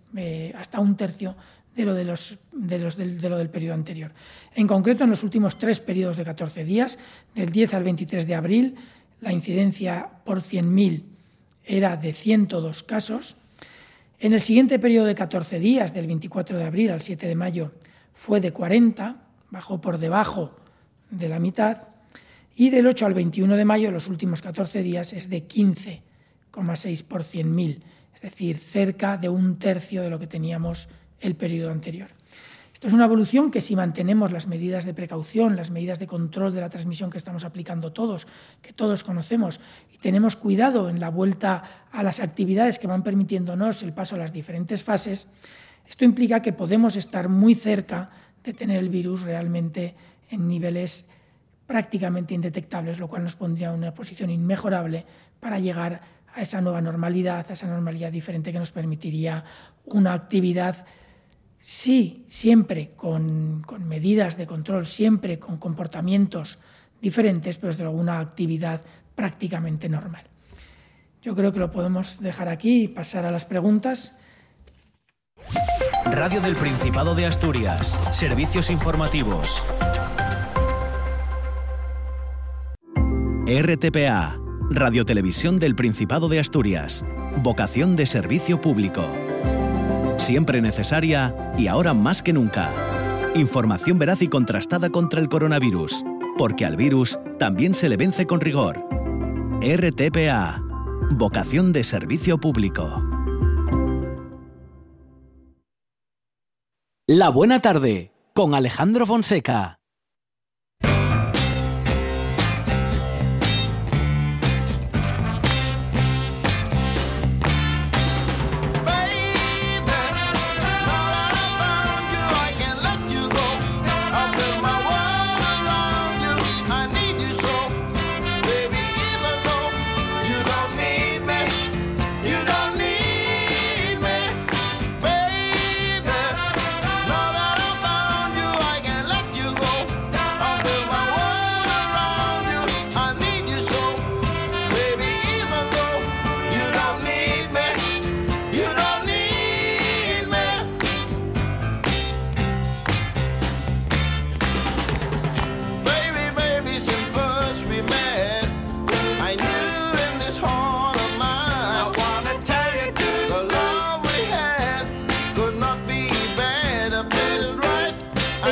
[0.55, 1.35] hasta un tercio
[1.79, 4.11] de lo, de, los, de, los, del, de lo del periodo anterior.
[4.53, 6.99] En concreto, en los últimos tres periodos de 14 días,
[7.33, 8.75] del 10 al 23 de abril,
[9.21, 11.03] la incidencia por 100.000
[11.63, 13.37] era de 102 casos.
[14.19, 17.71] En el siguiente periodo de 14 días, del 24 de abril al 7 de mayo,
[18.13, 19.15] fue de 40,
[19.49, 20.57] bajó por debajo
[21.09, 21.83] de la mitad.
[22.55, 27.23] Y del 8 al 21 de mayo, los últimos 14 días, es de 15,6 por
[27.23, 27.79] 100.000,
[28.13, 30.89] es decir, cerca de un tercio de lo que teníamos
[31.19, 32.09] el periodo anterior.
[32.73, 36.53] Esto es una evolución que si mantenemos las medidas de precaución, las medidas de control
[36.53, 38.25] de la transmisión que estamos aplicando todos,
[38.61, 39.59] que todos conocemos,
[39.93, 44.19] y tenemos cuidado en la vuelta a las actividades que van permitiéndonos el paso a
[44.19, 45.27] las diferentes fases,
[45.89, 48.11] esto implica que podemos estar muy cerca
[48.45, 49.95] de tener el virus realmente
[50.29, 51.05] en niveles
[51.67, 55.05] prácticamente indetectables, lo cual nos pondría en una posición inmejorable
[55.39, 55.99] para llegar
[56.33, 59.43] a esa nueva normalidad, a esa normalidad diferente que nos permitiría
[59.85, 60.85] una actividad
[61.59, 66.57] sí, siempre con, medidas de control, siempre con comportamientos
[67.01, 68.81] diferentes, pero desde alguna actividad
[69.15, 70.23] prácticamente normal.
[71.21, 74.17] Yo creo que lo podemos dejar aquí y pasar a las preguntas.
[76.05, 77.99] Radio del Principado de Asturias.
[78.11, 79.63] Servicios informativos.
[83.45, 84.37] RTPA.
[84.71, 87.03] Radio Televisión del Principado de Asturias.
[87.41, 89.05] Vocación de servicio público
[90.19, 92.69] siempre necesaria y ahora más que nunca.
[93.35, 96.03] Información veraz y contrastada contra el coronavirus,
[96.37, 98.83] porque al virus también se le vence con rigor.
[99.61, 100.61] RTPA,
[101.11, 103.03] vocación de servicio público.
[107.07, 109.78] La buena tarde, con Alejandro Fonseca.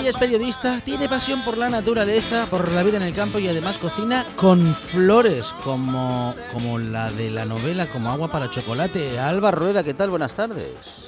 [0.09, 3.77] Es periodista, tiene pasión por la naturaleza, por la vida en el campo y además
[3.77, 9.19] cocina con flores, como, como la de la novela Como agua para chocolate.
[9.19, 10.09] Alba Rueda, ¿qué tal?
[10.09, 11.06] Buenas tardes.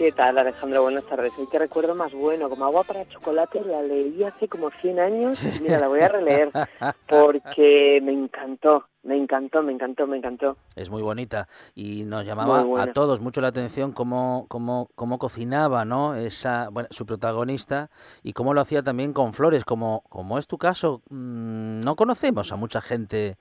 [0.00, 0.84] ¿Qué tal, Alejandro?
[0.84, 1.30] Buenas tardes.
[1.38, 5.38] Hoy te recuerdo más bueno, como agua para chocolate, la leí hace como 100 años
[5.42, 6.50] y mira, la voy a releer
[7.06, 8.86] porque me encantó.
[9.02, 10.56] Me encantó, me encantó, me encantó.
[10.74, 15.84] Es muy bonita y nos llamaba a todos mucho la atención cómo, cómo, cómo cocinaba
[15.84, 16.14] ¿no?
[16.14, 17.90] Esa, bueno, su protagonista
[18.22, 21.02] y cómo lo hacía también con flores, como, como es tu caso.
[21.10, 23.36] Mm, no conocemos a mucha gente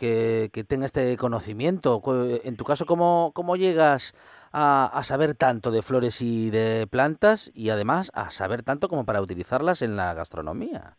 [0.00, 2.00] que, que tenga este conocimiento.
[2.42, 4.14] En tu caso, ¿cómo, cómo llegas
[4.50, 9.04] a, a, saber tanto de flores y de plantas y además a saber tanto como
[9.04, 10.96] para utilizarlas en la gastronomía?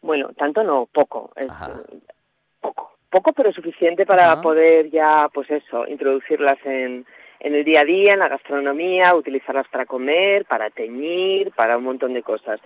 [0.00, 1.30] Bueno, tanto no, poco.
[1.36, 1.46] Es,
[2.60, 7.06] poco poco pero suficiente para poder ya, pues eso, introducirlas en,
[7.40, 11.84] en el día a día, en la gastronomía, utilizarlas para comer, para teñir, para un
[11.84, 12.60] montón de cosas.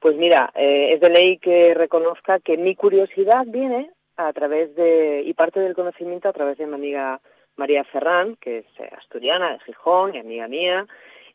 [0.00, 5.22] Pues mira, eh, es de ley que reconozca que mi curiosidad viene a través de,
[5.24, 7.20] y parte del conocimiento a través de mi amiga
[7.56, 10.86] María Ferrán, que es eh, asturiana, de Gijón y amiga mía,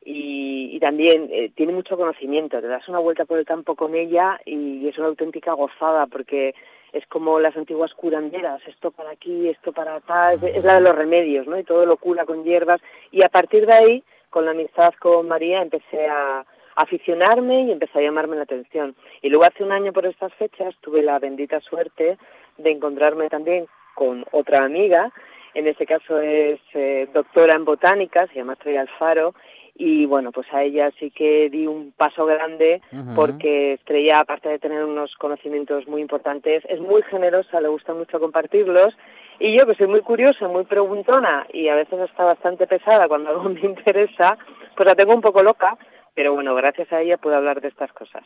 [0.04, 2.62] y, también eh, tiene mucho conocimiento.
[2.62, 6.56] Te das una vuelta por el campo con ella y es una auténtica gozada porque
[6.94, 10.96] es como las antiguas curanderas, esto para aquí, esto para tal, es la de los
[10.96, 11.60] remedios, ¿no?
[11.60, 12.82] Y todo lo cura con hierbas.
[13.12, 16.46] Y a partir de ahí, con la amistad con María, empecé a,
[16.80, 18.96] aficionarme y empezó a llamarme la atención.
[19.22, 22.18] Y luego hace un año por estas fechas tuve la bendita suerte
[22.60, 25.12] de encontrarme también con otra amiga,
[25.54, 29.34] en este caso es eh, doctora en botánica, se llama Estrella Alfaro,
[29.76, 32.82] y bueno, pues a ella sí que di un paso grande
[33.16, 38.20] porque Estrella, aparte de tener unos conocimientos muy importantes, es muy generosa, le gusta mucho
[38.20, 38.94] compartirlos
[39.40, 43.30] y yo que soy muy curiosa, muy preguntona y a veces está bastante pesada cuando
[43.30, 44.38] algo me interesa,
[44.76, 45.78] pues la tengo un poco loca,
[46.14, 48.24] pero bueno, gracias a ella puedo hablar de estas cosas.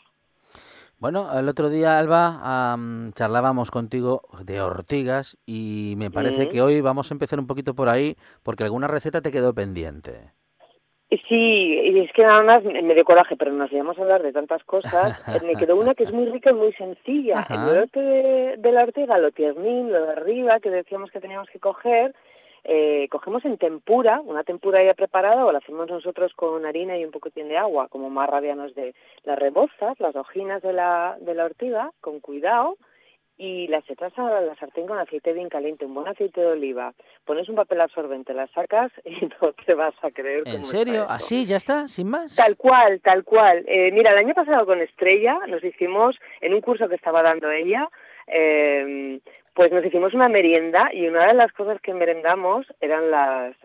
[1.04, 2.78] Bueno, el otro día, Alba,
[3.14, 7.90] charlábamos contigo de ortigas y me parece que hoy vamos a empezar un poquito por
[7.90, 10.32] ahí porque alguna receta te quedó pendiente.
[11.28, 14.32] Sí, y es que nada más me dio coraje, pero nos íbamos a hablar de
[14.32, 15.22] tantas cosas.
[15.44, 17.46] me quedó una que es muy rica y muy sencilla.
[17.50, 21.60] El norte de, la ortega, lo tiernín, lo de arriba, que decíamos que teníamos que
[21.60, 22.16] coger,
[22.64, 27.04] eh, cogemos en tempura, una tempura ya preparada, o la hacemos nosotros con harina y
[27.04, 31.34] un poquitín de agua, como más rabianos de las rebozas, las hojinas de la, de
[31.36, 32.78] la ortiga, con cuidado,
[33.38, 36.94] y las echas a la sartén con aceite bien caliente, un buen aceite de oliva,
[37.26, 40.44] pones un papel absorbente, las sacas y no te vas a creer.
[40.46, 41.06] ¿En serio?
[41.10, 41.46] ¿Así?
[41.46, 41.88] ¿Ya está?
[41.88, 42.36] ¿Sin más?
[42.36, 43.64] Tal cual, tal cual.
[43.68, 47.52] Eh, mira, el año pasado con Estrella nos hicimos, en un curso que estaba dando
[47.52, 47.90] ella,
[48.28, 49.20] eh,
[49.54, 53.56] pues nos hicimos una merienda y una de las cosas que merendamos eran las,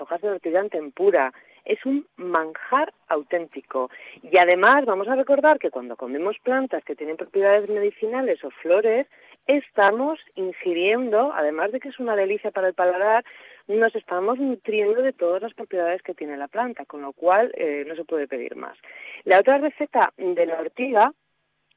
[0.00, 1.32] hojas de ortiga en tempura
[1.64, 3.90] es un manjar auténtico.
[4.22, 9.06] Y además vamos a recordar que cuando comemos plantas que tienen propiedades medicinales o flores,
[9.46, 13.24] estamos ingiriendo, además de que es una delicia para el paladar,
[13.66, 17.84] nos estamos nutriendo de todas las propiedades que tiene la planta, con lo cual eh,
[17.86, 18.76] no se puede pedir más.
[19.24, 21.12] La otra receta de la ortiga,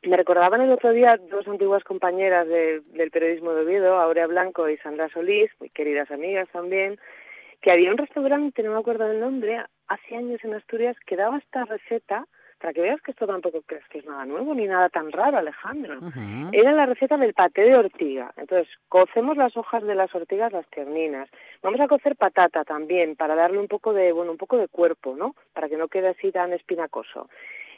[0.04, 4.78] me recordaban el otro día dos antiguas compañeras del periodismo de Oviedo, Aurea Blanco y
[4.78, 7.00] Sandra Solís, muy queridas amigas también,
[7.62, 11.38] que había un restaurante, no me acuerdo del nombre, hace años en Asturias que daba
[11.38, 12.26] esta receta,
[12.60, 15.38] para que veas que esto tampoco crees que es nada nuevo ni nada tan raro,
[15.38, 16.00] Alejandro.
[16.52, 18.34] Era la receta del paté de ortiga.
[18.36, 21.30] Entonces, cocemos las hojas de las ortigas, las terninas.
[21.62, 25.16] Vamos a cocer patata también, para darle un poco de, bueno, un poco de cuerpo,
[25.16, 25.36] ¿no?
[25.54, 27.30] Para que no quede así tan espinacoso.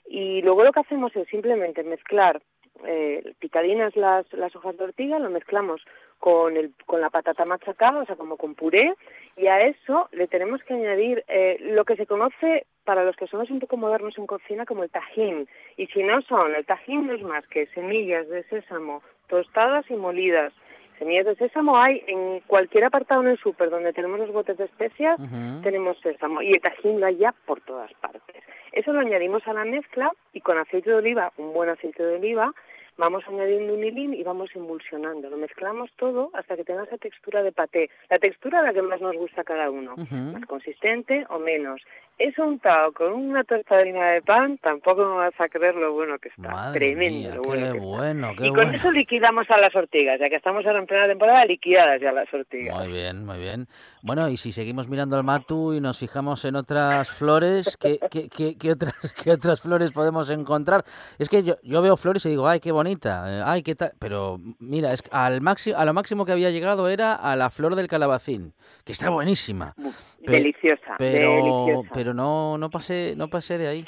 [0.10, 2.42] Y luego lo que hacemos es simplemente mezclar
[2.86, 5.82] eh, picadinas las, las hojas de ortiga, lo mezclamos
[6.18, 8.96] con, el, con la patata machacada, o sea, como con puré,
[9.38, 13.28] y a eso le tenemos que añadir eh, lo que se conoce para los que
[13.28, 15.48] somos un poco modernos en cocina como el tajín.
[15.78, 19.96] Y si no son, el tajín no es más que semillas de sésamo tostadas y
[19.96, 20.54] molidas.
[21.00, 24.66] Semillas de sésamo hay en cualquier apartado en el súper donde tenemos los botes de
[24.66, 25.18] especias,
[25.64, 26.42] tenemos sésamo.
[26.42, 28.36] Y el tajín lo hay ya por todas partes.
[28.74, 32.16] Eso lo añadimos a la mezcla y con aceite de oliva, un buen aceite de
[32.18, 32.54] oliva,
[33.00, 35.30] vamos añadiendo un hilín y vamos emulsionando.
[35.30, 37.90] Lo mezclamos todo hasta que tenga esa textura de paté.
[38.10, 41.82] La textura la que más nos gusta a cada uno, más consistente o menos.
[42.20, 46.28] Eso untado con una tostadina de pan, tampoco me vas a creer lo bueno que
[46.28, 46.74] está.
[46.74, 50.86] Tremendo lo bueno, y con eso liquidamos a las ortigas, ya que estamos ahora en
[50.86, 52.78] plena temporada, liquidadas ya las ortigas.
[52.78, 53.68] Muy bien, muy bien.
[54.04, 58.58] Bueno, y si seguimos mirando al matu y nos fijamos en otras flores, ¿qué, qué,
[58.58, 58.94] qué, otras,
[59.24, 60.84] qué otras flores podemos encontrar?
[61.20, 63.92] Es que yo, yo veo flores y digo, ay, qué bonita, eh, ay, qué tal.
[64.00, 67.76] Pero mira, es al máximo, a lo máximo que había llegado era a la flor
[67.76, 69.76] del calabacín, que está buenísima.
[70.20, 73.86] deliciosa, pero, Pero no, no pasé, no pasé de ahí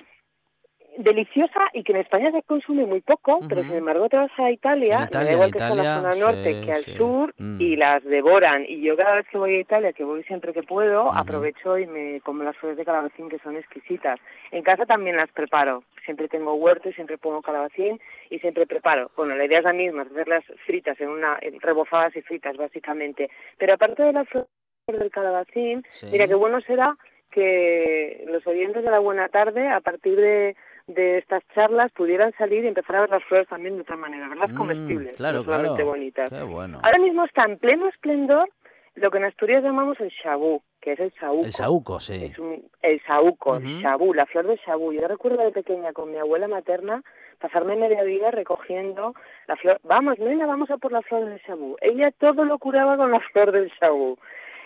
[1.03, 4.51] deliciosa y que en España se consume muy poco, pero sin embargo te vas a
[4.51, 7.61] Italia, da igual que sea la zona norte que al sur, mm.
[7.61, 8.65] y las devoran.
[8.67, 11.87] Y yo cada vez que voy a Italia, que voy siempre que puedo, aprovecho y
[11.87, 14.19] me como las flores de calabacín que son exquisitas.
[14.51, 15.83] En casa también las preparo.
[16.05, 17.99] Siempre tengo huerto y siempre pongo calabacín
[18.29, 19.11] y siempre preparo.
[19.15, 23.29] Bueno, la idea es la misma, hacerlas fritas, en una rebozadas y fritas básicamente.
[23.57, 24.47] Pero aparte de las flores
[24.87, 26.97] del calabacín, mira qué bueno será
[27.31, 30.55] que los oyentes de la Buena Tarde, a partir de,
[30.87, 34.27] de estas charlas, pudieran salir y empezar a ver las flores también de otra manera,
[34.27, 36.31] verlas mm, comestibles, claro, bonitas.
[36.33, 38.49] Ahora mismo está en pleno esplendor
[38.95, 41.45] lo que en Asturias llamamos el shabú, que es el saúco.
[41.45, 42.25] El saúco, sí.
[42.25, 42.39] Es
[42.81, 44.91] el saúco, el shabú, la flor del shabú.
[44.91, 47.01] Yo recuerdo de pequeña con mi abuela materna
[47.39, 49.15] pasarme media vida recogiendo
[49.47, 49.79] la flor.
[49.83, 51.77] Vamos, nena, vamos a por la flor del shabú.
[51.81, 54.17] Ella todo lo curaba con la flor del shabú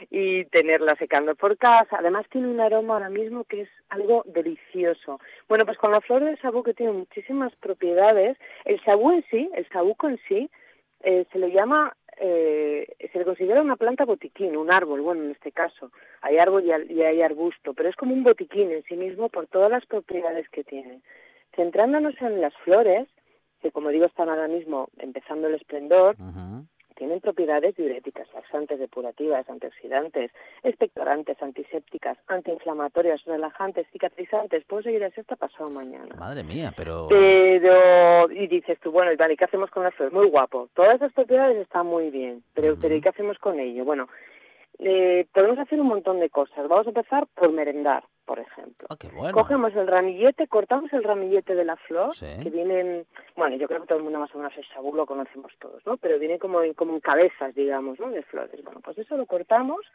[0.10, 1.98] y tenerla secando por casa.
[2.00, 5.20] Además tiene un aroma ahora mismo que es algo delicioso.
[5.48, 9.50] Bueno, pues con la flor del sabú que tiene muchísimas propiedades, el sabú en sí,
[9.56, 10.50] el sabuco en sí,
[11.02, 15.32] eh, se le llama, eh, se le considera una planta botiquín, un árbol, bueno, en
[15.32, 15.92] este caso,
[16.22, 19.70] hay árbol y, hay arbusto, pero es como un botiquín en sí mismo por todas
[19.70, 21.02] las propiedades que tiene.
[21.56, 23.08] Centrándonos en las flores,
[23.62, 26.16] que como digo están ahora mismo empezando el esplendor,
[26.96, 30.32] tienen propiedades diuréticas, laxantes, depurativas, antioxidantes,
[30.64, 34.64] expectorantes, antisépticas, antiinflamatorias, relajantes, cicatrizantes.
[34.66, 36.16] Puedo seguir así hasta pasado mañana.
[36.18, 37.08] Madre mía, pero...
[37.10, 40.14] Pero, y dices tú, bueno, y ¿qué hacemos con las flores?
[40.14, 40.70] Muy guapo.
[40.74, 43.86] Todas esas propiedades están muy bien, pero, pero ¿y qué hacemos con ello?
[43.86, 44.08] Bueno,
[44.80, 46.68] eh, podemos hacer un montón de cosas.
[46.68, 48.88] Vamos a empezar por merendar, por ejemplo.
[48.90, 53.06] Ah, Cogemos el ramillete, cortamos el ramillete de la flor, que vienen,
[53.36, 55.86] bueno, yo creo que todo el mundo más o menos el sabú lo conocemos todos,
[55.86, 55.98] ¿no?
[55.98, 58.10] Pero viene como, como en cabezas, digamos, ¿no?
[58.10, 58.64] De flores.
[58.64, 59.86] Bueno, pues eso lo cortamos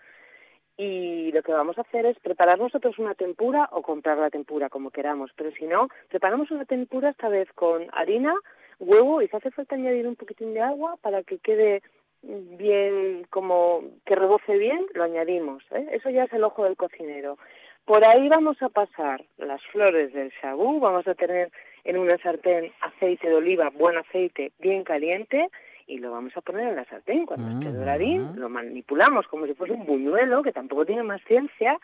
[0.76, 4.70] y lo que vamos a hacer es preparar nosotros una tempura o comprar la tempura
[4.70, 8.34] como queramos, pero si no, preparamos una tempura esta vez con harina,
[8.78, 11.82] huevo y si hace falta añadir un poquitín de agua para que quede
[12.22, 15.62] bien, como que reboce bien, lo añadimos.
[15.70, 15.88] ¿eh?
[15.92, 17.38] Eso ya es el ojo del cocinero.
[17.84, 21.50] Por ahí vamos a pasar las flores del shabú, vamos a tener
[21.84, 25.48] en una sartén aceite de oliva, buen aceite, bien caliente,
[25.86, 27.26] y lo vamos a poner en la sartén.
[27.26, 31.78] Cuando esté doradín, lo manipulamos como si fuese un buñuelo, que tampoco tiene más ciencia,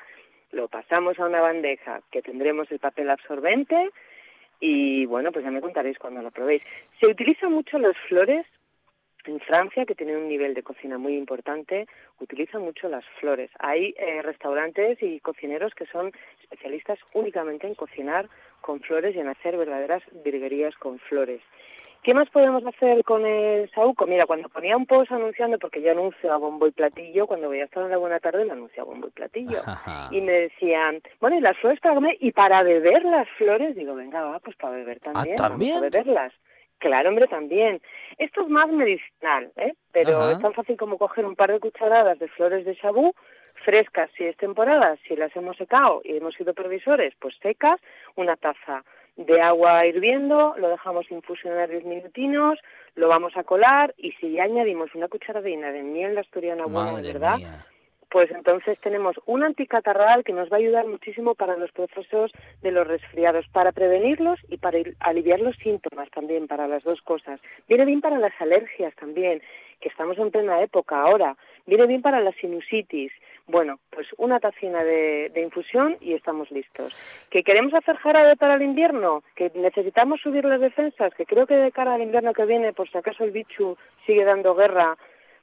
[0.53, 3.90] lo pasamos a una bandeja que tendremos el papel absorbente
[4.61, 6.62] y bueno, pues ya me contaréis cuando lo probéis.
[7.01, 8.47] Se utilizan mucho las flores
[9.28, 11.86] en Francia, que tiene un nivel de cocina muy importante,
[12.20, 13.50] utilizan mucho las flores.
[13.58, 16.12] Hay eh, restaurantes y cocineros que son
[16.42, 18.28] especialistas únicamente en cocinar
[18.60, 21.40] con flores y en hacer verdaderas virguerías con flores.
[22.06, 24.06] ¿Qué más podemos hacer con el saúco?
[24.06, 27.58] Mira, cuando ponía un post anunciando, porque yo anuncio a bombo y platillo, cuando voy
[27.58, 29.58] a estar en la buena tarde, lo anuncio a bombo y platillo.
[30.12, 32.16] y me decían, bueno, ¿y las flores para comer?
[32.20, 33.74] ¿Y para beber las flores?
[33.74, 35.36] Digo, venga, va, pues para beber ¿Ah, también.
[35.36, 35.80] ¿también?
[35.80, 36.32] Vamos a beberlas.
[36.78, 37.80] Claro, hombre, también.
[38.18, 39.74] Esto es más medicinal, ¿eh?
[39.92, 43.14] Pero es tan fácil como coger un par de cucharadas de flores de sabú,
[43.64, 47.80] frescas si es temporada, si las hemos secado y hemos sido previsores, pues secas,
[48.14, 48.84] una taza
[49.16, 52.58] de agua hirviendo, lo dejamos infusionar 10 minutinos,
[52.94, 57.00] lo vamos a colar y si ya añadimos una cucharadina de miel de asturiana buena,
[57.00, 57.38] ¿verdad?
[58.11, 62.30] Pues entonces tenemos un anticatarral que nos va a ayudar muchísimo para los procesos
[62.62, 67.40] de los resfriados, para prevenirlos y para aliviar los síntomas también, para las dos cosas.
[67.68, 69.42] Viene bien para las alergias también,
[69.80, 71.36] que estamos en plena época ahora.
[71.66, 73.12] Viene bien para la sinusitis.
[73.48, 76.96] Bueno, pues una tacina de, infusión y estamos listos.
[77.30, 79.22] ¿Que queremos hacer jarabe para el invierno?
[79.36, 81.14] ¿Que necesitamos subir las defensas?
[81.14, 84.24] Que creo que de cara al invierno que viene, por si acaso el bichu sigue
[84.24, 84.96] dando guerra,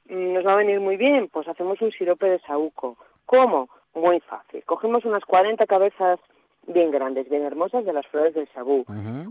[0.08, 2.96] nos va a venir muy bien, pues hacemos un sirope de saúco.
[3.26, 3.68] ¿Cómo?
[3.94, 4.62] Muy fácil.
[4.64, 6.20] Cogemos unas 40 cabezas
[6.66, 8.84] bien grandes, bien hermosas de las flores del sabú,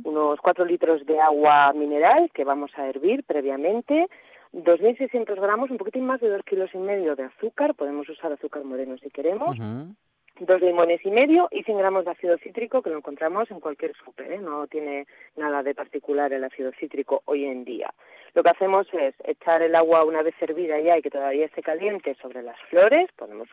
[0.03, 4.07] unos 4 litros de agua mineral que vamos a hervir previamente,
[4.53, 8.63] 2.600 gramos, un poquitín más de 2 kilos y medio de azúcar, podemos usar azúcar
[8.63, 9.57] moreno si queremos,
[10.39, 13.93] dos limones y medio y 100 gramos de ácido cítrico que lo encontramos en cualquier
[13.95, 14.39] súper, ¿eh?
[14.39, 17.93] no tiene nada de particular el ácido cítrico hoy en día.
[18.33, 21.61] Lo que hacemos es echar el agua una vez hervida ya y que todavía esté
[21.61, 23.47] caliente sobre las flores, ponemos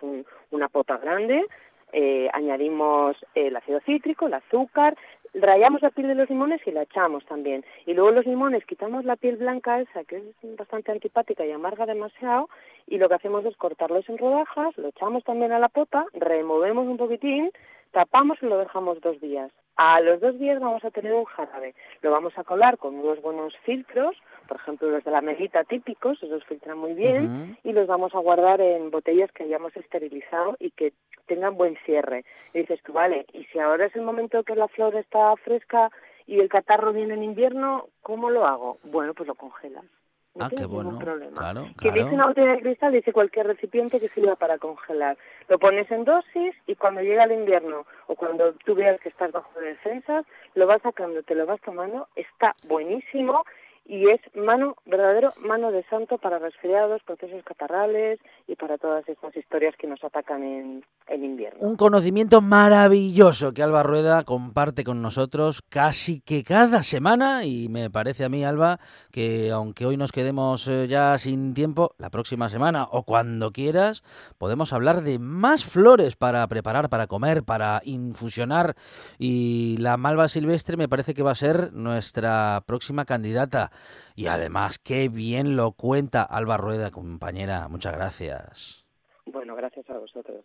[0.51, 1.45] una pota grande,
[1.93, 4.97] eh, añadimos el ácido cítrico, el azúcar,
[5.35, 7.63] rayamos la piel de los limones y la echamos también.
[7.85, 11.85] Y luego los limones quitamos la piel blanca esa, que es bastante antipática y amarga
[11.85, 12.49] demasiado,
[12.87, 16.87] y lo que hacemos es cortarlos en rodajas, lo echamos también a la pota, removemos
[16.87, 17.51] un poquitín,
[17.91, 19.53] tapamos y lo dejamos dos días.
[19.77, 21.75] A los dos días vamos a tener un jarabe.
[22.03, 24.17] Lo vamos a colar con unos buenos filtros,
[24.47, 28.19] por ejemplo los de la melita típicos, esos filtran muy bien, y los vamos a
[28.19, 30.93] guardar en botellas que hayamos esterilizado y que
[31.27, 32.25] tengan buen cierre.
[32.53, 35.91] Y dices tú, vale, y si ahora es el momento que la flor está fresca
[36.27, 38.79] y el catarro viene en invierno, ¿cómo lo hago?
[38.85, 39.85] Bueno, pues lo congelas.
[40.41, 40.99] No ah, qué bueno.
[40.99, 41.39] Problema.
[41.39, 45.19] Claro, Que dice una botella de cristal, dice cualquier recipiente que sirva para congelar.
[45.49, 49.33] Lo pones en dosis y cuando llega el invierno o cuando tú veas que estás
[49.33, 50.25] bajo de defensas,
[50.55, 53.45] lo vas sacando, te lo vas tomando, está buenísimo
[53.91, 59.37] y es mano, verdadero mano de santo para resfriados, procesos catarrales y para todas estas
[59.37, 61.59] historias que nos atacan en, en invierno.
[61.61, 67.91] Un conocimiento maravilloso que Alba Rueda comparte con nosotros casi que cada semana y me
[67.91, 68.79] parece a mí, Alba,
[69.11, 74.05] que aunque hoy nos quedemos eh, ya sin tiempo, la próxima semana o cuando quieras,
[74.39, 78.77] podemos hablar de más flores para preparar, para comer, para infusionar
[79.19, 83.73] y la malva silvestre me parece que va a ser nuestra próxima candidata.
[84.17, 87.69] Y además, qué bien lo cuenta Alba Rueda, compañera.
[87.69, 88.85] Muchas gracias.
[89.27, 90.45] Bueno, gracias a vosotros.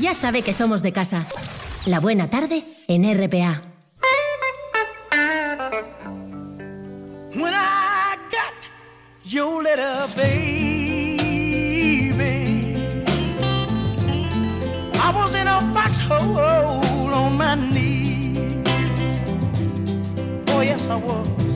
[0.00, 1.26] Ya sabe que somos de casa.
[1.86, 3.62] La buena tarde en RPA.
[7.34, 8.68] When I got
[9.24, 11.32] your letter, baby,
[14.94, 19.22] I was in a foxhole on my knees.
[20.48, 21.51] Oh, yes, I was.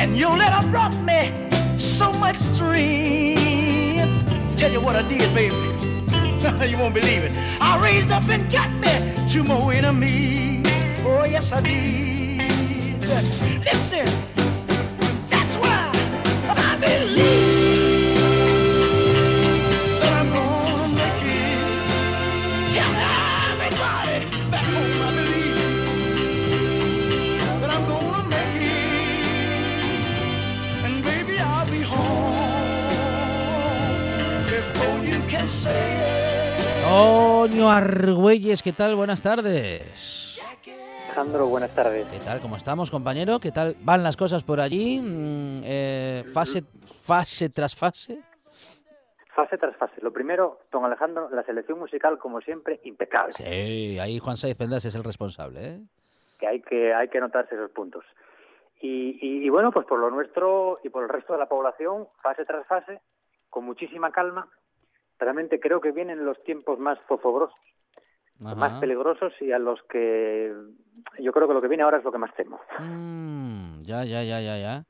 [0.00, 1.30] And your letter brought me
[1.78, 4.08] so much strength.
[4.56, 5.54] Tell you what I did, baby.
[6.70, 7.32] you won't believe it.
[7.60, 8.92] I raised up and got me
[9.28, 10.86] two more enemies.
[11.04, 13.02] Oh, yes, I did.
[13.62, 14.06] Listen,
[15.28, 15.92] that's why
[16.48, 17.39] I believe.
[36.84, 38.94] Toño Argüelles, ¿qué tal?
[38.94, 40.40] Buenas tardes.
[41.06, 42.06] Alejandro, buenas tardes.
[42.06, 42.40] ¿Qué tal?
[42.40, 43.40] ¿Cómo estamos, compañero?
[43.40, 45.00] ¿Qué tal van las cosas por allí?
[45.00, 46.62] Mm, eh, fase,
[47.02, 48.22] fase tras fase.
[49.34, 50.00] Fase tras fase.
[50.02, 53.32] Lo primero, don Alejandro, la selección musical, como siempre, impecable.
[53.32, 55.80] Sí, ahí Juan Saiz Pendas es el responsable, ¿eh?
[56.38, 58.04] Que hay que, hay que notarse esos puntos.
[58.80, 62.44] Y, y, bueno, pues por lo nuestro y por el resto de la población, fase
[62.44, 63.00] tras fase,
[63.50, 64.48] con muchísima calma,
[65.20, 67.58] realmente creo que vienen los tiempos más zozobrosos,
[68.38, 70.52] más peligrosos y a los que
[71.18, 72.58] yo creo que lo que viene ahora es lo que más temo.
[72.78, 74.84] Mm, ya, ya, ya, ya, ya.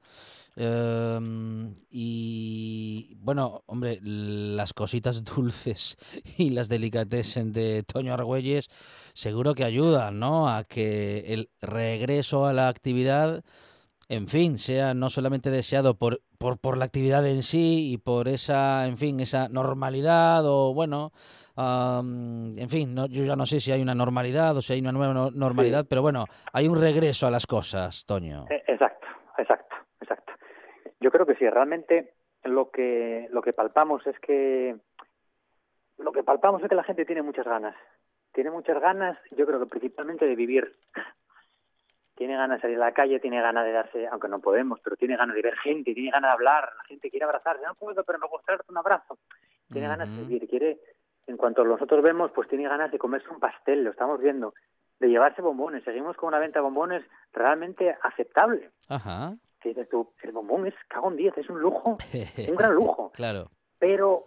[0.56, 5.96] Em, y bueno, hombre, las cositas dulces
[6.38, 8.68] y las delicatessen de Toño Argüelles
[9.14, 10.48] seguro que ayudan, ¿no?
[10.48, 13.44] A que el regreso a la actividad
[14.10, 18.26] en fin, sea no solamente deseado por, por, por la actividad en sí y por
[18.26, 21.12] esa, en fin, esa normalidad o bueno,
[21.56, 24.90] en fin, no, yo ya no sé si hay una normalidad o si hay una
[24.90, 28.46] nueva normalidad, pero bueno, hay un regreso a las cosas, Toño.
[28.50, 29.06] E, exacto,
[29.38, 30.32] exacto, exacto.
[30.98, 34.74] Yo creo que sí, realmente lo que, lo que palpamos es que
[35.98, 37.76] lo que palpamos es que la gente tiene muchas ganas.
[38.32, 40.74] Tiene muchas ganas, yo creo que principalmente de vivir
[42.20, 44.94] tiene ganas de salir a la calle, tiene ganas de darse, aunque no podemos, pero
[44.94, 48.04] tiene ganas de ver gente, tiene ganas de hablar, la gente quiere abrazarse, no puedo,
[48.04, 49.16] pero me gusta darte un abrazo.
[49.72, 50.80] Tiene ganas de vivir, quiere,
[51.26, 54.52] en cuanto nosotros vemos, pues tiene ganas de comerse un pastel, lo estamos viendo,
[54.98, 55.82] de llevarse bombones.
[55.82, 57.02] Seguimos con una venta de bombones
[57.32, 58.68] realmente aceptable.
[58.90, 59.32] Ajá.
[59.64, 61.96] Dices tú, el bombón es cago en 10, es un lujo,
[62.50, 63.12] un gran lujo.
[63.14, 63.48] claro.
[63.78, 64.26] Pero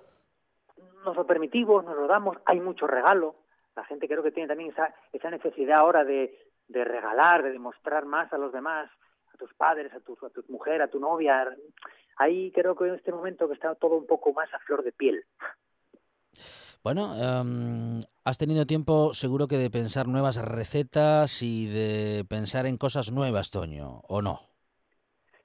[1.06, 3.36] nos lo permitimos, nos lo damos, hay mucho regalo.
[3.76, 6.36] La gente creo que tiene también esa, esa necesidad ahora de,
[6.68, 8.89] de regalar, de demostrar más a los demás,
[9.34, 11.55] a tus padres, a tu, a tu mujer, a tu novia.
[12.18, 14.91] Ahí creo que en este momento que está todo un poco más a flor de
[14.91, 15.26] piel.
[16.84, 22.78] Bueno, em, has tenido tiempo seguro que de pensar nuevas recetas y de pensar en
[22.78, 24.41] cosas nuevas, Toño, ¿o no?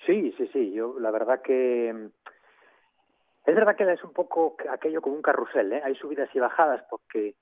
[0.04, 0.72] Sí, sí, sí.
[0.72, 1.90] Yo la verdad que
[3.48, 5.80] es verdad que es un poco aquello como un carrusel, ¿eh?
[5.84, 7.36] Hay subidas y bajadas porque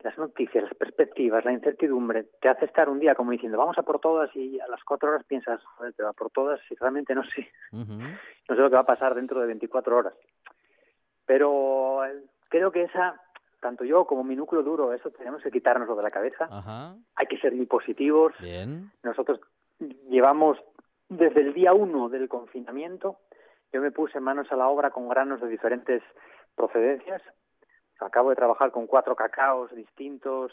[0.00, 3.82] las noticias, las perspectivas, la incertidumbre, te hace estar un día como diciendo, vamos a
[3.82, 7.14] por todas y a las cuatro horas piensas, joder, te va por todas y realmente
[7.14, 10.14] no sé, no sé lo que va a pasar dentro de 24 horas.
[11.24, 12.00] Pero
[12.48, 13.20] creo que esa,
[13.60, 16.94] tanto yo como mi núcleo duro, eso tenemos que quitárnoslo de la cabeza.
[17.16, 18.32] Hay que ser muy positivos.
[19.02, 19.40] Nosotros
[20.08, 20.58] llevamos
[21.08, 23.18] desde el día uno del confinamiento,
[23.72, 26.02] yo me puse manos a la obra con granos de diferentes
[26.54, 27.22] procedencias,
[28.00, 30.52] Acabo de trabajar con cuatro cacaos distintos,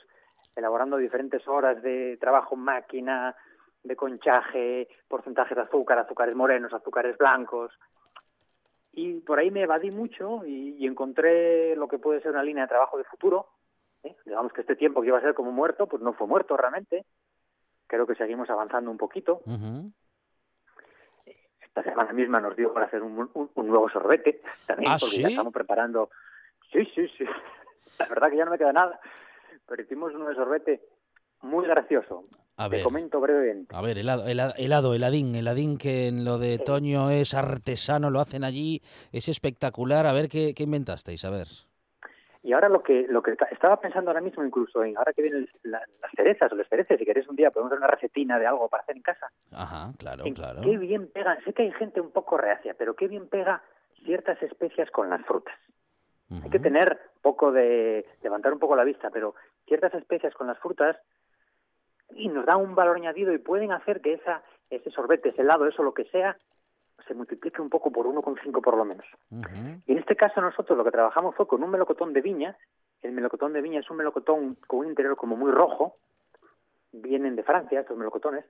[0.56, 3.36] elaborando diferentes horas de trabajo en máquina,
[3.84, 7.72] de conchaje, porcentajes de azúcar, azúcares morenos, azúcares blancos.
[8.94, 12.70] Y por ahí me evadí mucho y, encontré lo que puede ser una línea de
[12.70, 13.48] trabajo de futuro.
[14.04, 14.16] ¿eh?
[14.26, 17.06] Digamos que este tiempo que iba a ser como muerto, pues no fue muerto realmente.
[17.88, 19.42] Creo que seguimos avanzando un poquito.
[21.60, 25.54] Esta semana misma nos dio para hacer un, nuevo sorbete también, ¿Ah, porque ya estamos
[25.54, 26.12] preparando
[26.74, 27.26] Sí, sí, sí.
[28.00, 29.00] La verdad que ya no me queda nada.
[29.68, 30.82] Pero hicimos un sorbete
[31.42, 32.26] muy gracioso.
[32.58, 33.76] A ver, Te comento brevemente.
[33.76, 38.20] A ver, helado, helado, helado, heladín, heladín que en lo de Toño es artesano, lo
[38.20, 40.06] hacen allí, es espectacular.
[40.06, 41.48] A ver qué, qué inventasteis, a ver.
[42.44, 45.48] Y ahora lo que lo que estaba pensando ahora mismo incluso en ahora que vienen
[45.64, 45.82] las
[46.14, 48.84] cerezas o las cerezas, si queréis un día podemos hacer una recetina de algo para
[48.84, 49.32] hacer en casa.
[49.54, 50.62] Ajá, claro, claro.
[50.62, 53.64] Qué bien pega, sé que hay gente un poco reacia, pero qué bien pega
[54.04, 55.56] ciertas especias con las frutas.
[56.42, 60.60] Hay que tener poco de levantar un poco la vista, pero ciertas especias con las
[60.60, 60.98] frutas
[62.16, 64.44] y nos da un valor añadido y pueden hacer que esa
[64.76, 66.38] ese sorbete, ese helado, eso lo que sea,
[67.08, 69.06] se multiplique un poco por 1,5 por lo menos.
[69.86, 72.58] Y en este caso nosotros lo que trabajamos fue con un melocotón de viña.
[73.02, 75.98] El melocotón de viña es un melocotón con un interior como muy rojo.
[76.92, 78.46] Vienen de Francia estos melocotones.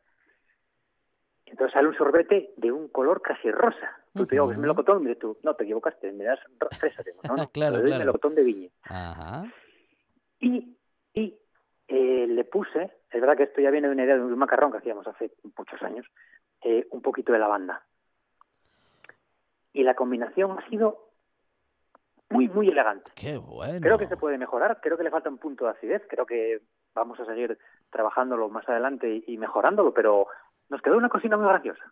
[1.45, 3.97] Entonces sale un sorbete de un color casi rosa.
[4.13, 6.39] Tú te digo que es melocotón, y tú, no, te equivocaste, me das
[6.79, 7.03] fresa.
[7.27, 7.99] no, no, claro, claro.
[7.99, 8.69] melocotón de viña.
[8.83, 9.43] Ajá.
[10.39, 10.77] Y,
[11.13, 11.37] y
[11.87, 14.71] eh, le puse, es verdad que esto ya viene de una idea de un macarrón
[14.71, 16.05] que hacíamos hace muchos años,
[16.63, 17.85] eh, un poquito de lavanda.
[19.73, 21.09] y la combinación ha sido
[22.33, 23.11] muy, muy elegante.
[23.15, 23.79] Qué bueno.
[23.81, 26.61] Creo que se puede mejorar, creo que le falta un punto de acidez, creo que
[26.93, 27.57] vamos a seguir
[27.89, 30.27] trabajándolo más adelante y, mejorándolo, pero
[30.73, 31.83] nos quedó una cocina muy graciosa.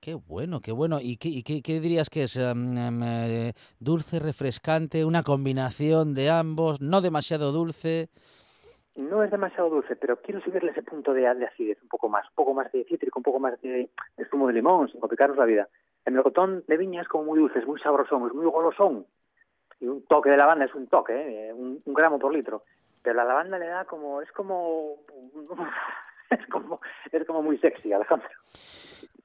[0.00, 0.98] Qué bueno, qué bueno.
[1.00, 2.36] ¿Y qué, qué, dirías que es?
[2.36, 8.10] Em, em, eh, dulce, refrescante, una combinación de ambos, no demasiado dulce.
[8.96, 12.34] No es demasiado dulce, pero quiero subirle ese punto de, acidez un poco más, un
[12.34, 13.88] poco más de cítrico, un poco más de,
[14.30, 15.68] zumo de limón, sin complicarnos la vida.
[16.04, 19.06] El melocotón de viña es como muy dulce, es muy sabrosón, es muy golosón.
[19.80, 21.14] Y un toque de lavanda es un toque,
[21.48, 21.52] ¿eh?
[21.54, 22.62] un, gramo por litro.
[23.02, 24.96] Pero la lavanda le da como, es como,
[26.30, 26.80] es como,
[27.12, 28.28] es como muy sexy, Alejandro.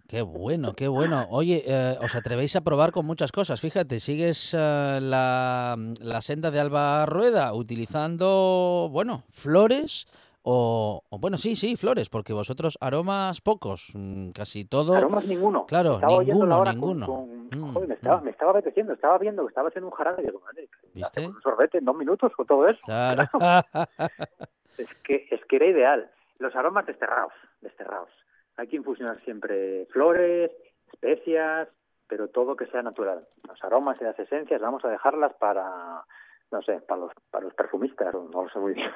[0.08, 1.26] Qué bueno, qué bueno.
[1.30, 3.62] Oye, eh, os atrevéis a probar con muchas cosas.
[3.62, 10.08] Fíjate, sigues eh, la, la, senda de Alba Rueda utilizando, bueno, flores
[10.44, 14.96] o, bueno, sí, sí, flores, porque vosotros aromas pocos, mm, casi todo.
[14.96, 15.68] Aromas ninguno.
[15.68, 17.28] Claro, ninguno, ninguno.
[17.52, 18.24] Mm, me, estaba, mm.
[18.24, 21.28] me estaba apeteciendo, estaba viendo que estaba haciendo un jarabe y digo, madre, ¿viste?
[21.28, 22.80] Un sorbete en dos minutos con todo eso.
[22.86, 23.30] Claro.
[24.78, 26.12] es, que, es que era ideal.
[26.42, 28.10] Los aromas desterrados, desterrados.
[28.58, 30.50] Hay que infusionar siempre flores,
[30.92, 31.70] especias,
[32.08, 33.28] pero todo que sea natural.
[33.48, 36.04] Los aromas y las esencias vamos a dejarlas para,
[36.52, 38.92] no sé, para los, para los perfumistas, no lo sé muy bien.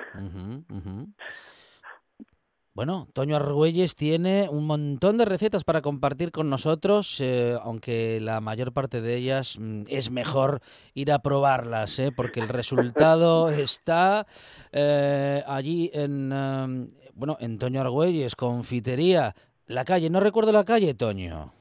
[2.75, 8.41] Bueno, Toño Argüelles tiene un montón de recetas para compartir con nosotros, eh, aunque la
[8.41, 10.59] mayor parte de ellas mm, es mejor
[10.93, 12.11] ir a probarlas, ¿eh?
[12.11, 14.27] porque el resultado está
[14.73, 19.33] eh, allí en, bueno, en Toño Argüelles, confitería,
[19.67, 21.53] la calle, no recuerdo la calle, Toño.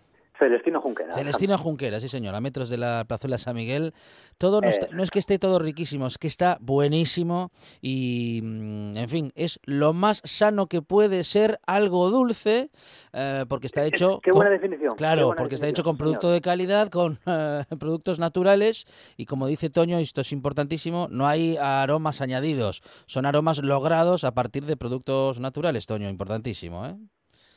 [0.44, 1.14] Celestino Junquera.
[1.14, 3.94] Celestino Junquera, sí señor, a metros de la plazuela San Miguel.
[4.36, 9.32] Todo no, es que esté todo riquísimo, es que está buenísimo y, mm, en fin,
[9.34, 12.70] es lo más sano que puede ser algo dulce,
[13.12, 14.20] eh, porque está hecho...
[14.22, 14.96] Qué buena definición.
[14.96, 18.86] Claro, porque está hecho con producto de calidad, con eh, productos naturales
[19.16, 24.34] y como dice Toño, esto es importantísimo, no hay aromas añadidos, son aromas logrados a
[24.34, 26.96] partir de productos naturales, Toño, importantísimo, ¿eh?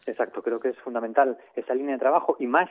[0.08, 2.70] Exacto, creo que es fundamental esa línea de trabajo y más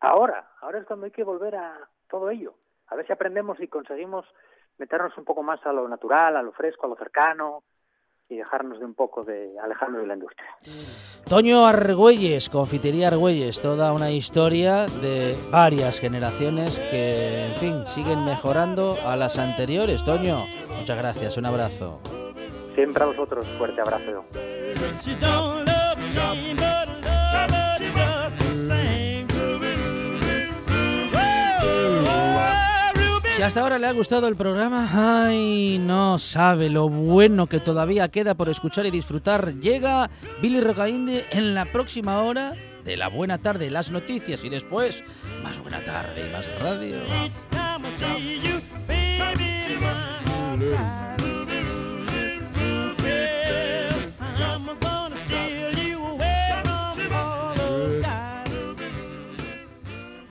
[0.00, 2.54] ahora, ahora es cuando hay que volver a todo ello.
[2.88, 4.26] A ver si aprendemos y conseguimos
[4.78, 7.64] meternos un poco más a lo natural, a lo fresco, a lo cercano
[8.28, 10.48] y dejarnos de un poco de alejarnos de la industria.
[11.28, 18.96] Toño Argüelles, Confitería Argüelles, toda una historia de varias generaciones que, en fin, siguen mejorando
[19.06, 20.04] a las anteriores.
[20.04, 20.44] Toño,
[20.78, 22.00] muchas gracias, un abrazo.
[22.74, 24.24] Siempre a vosotros, fuerte abrazo.
[33.36, 34.88] Si hasta ahora le ha gustado el programa,
[35.26, 39.54] ay, no sabe lo bueno que todavía queda por escuchar y disfrutar.
[39.54, 40.08] Llega
[40.40, 42.54] Billy Rocainde en la próxima hora
[42.84, 45.02] de la buena tarde, las noticias y después
[45.42, 47.00] más buena tarde y más radio.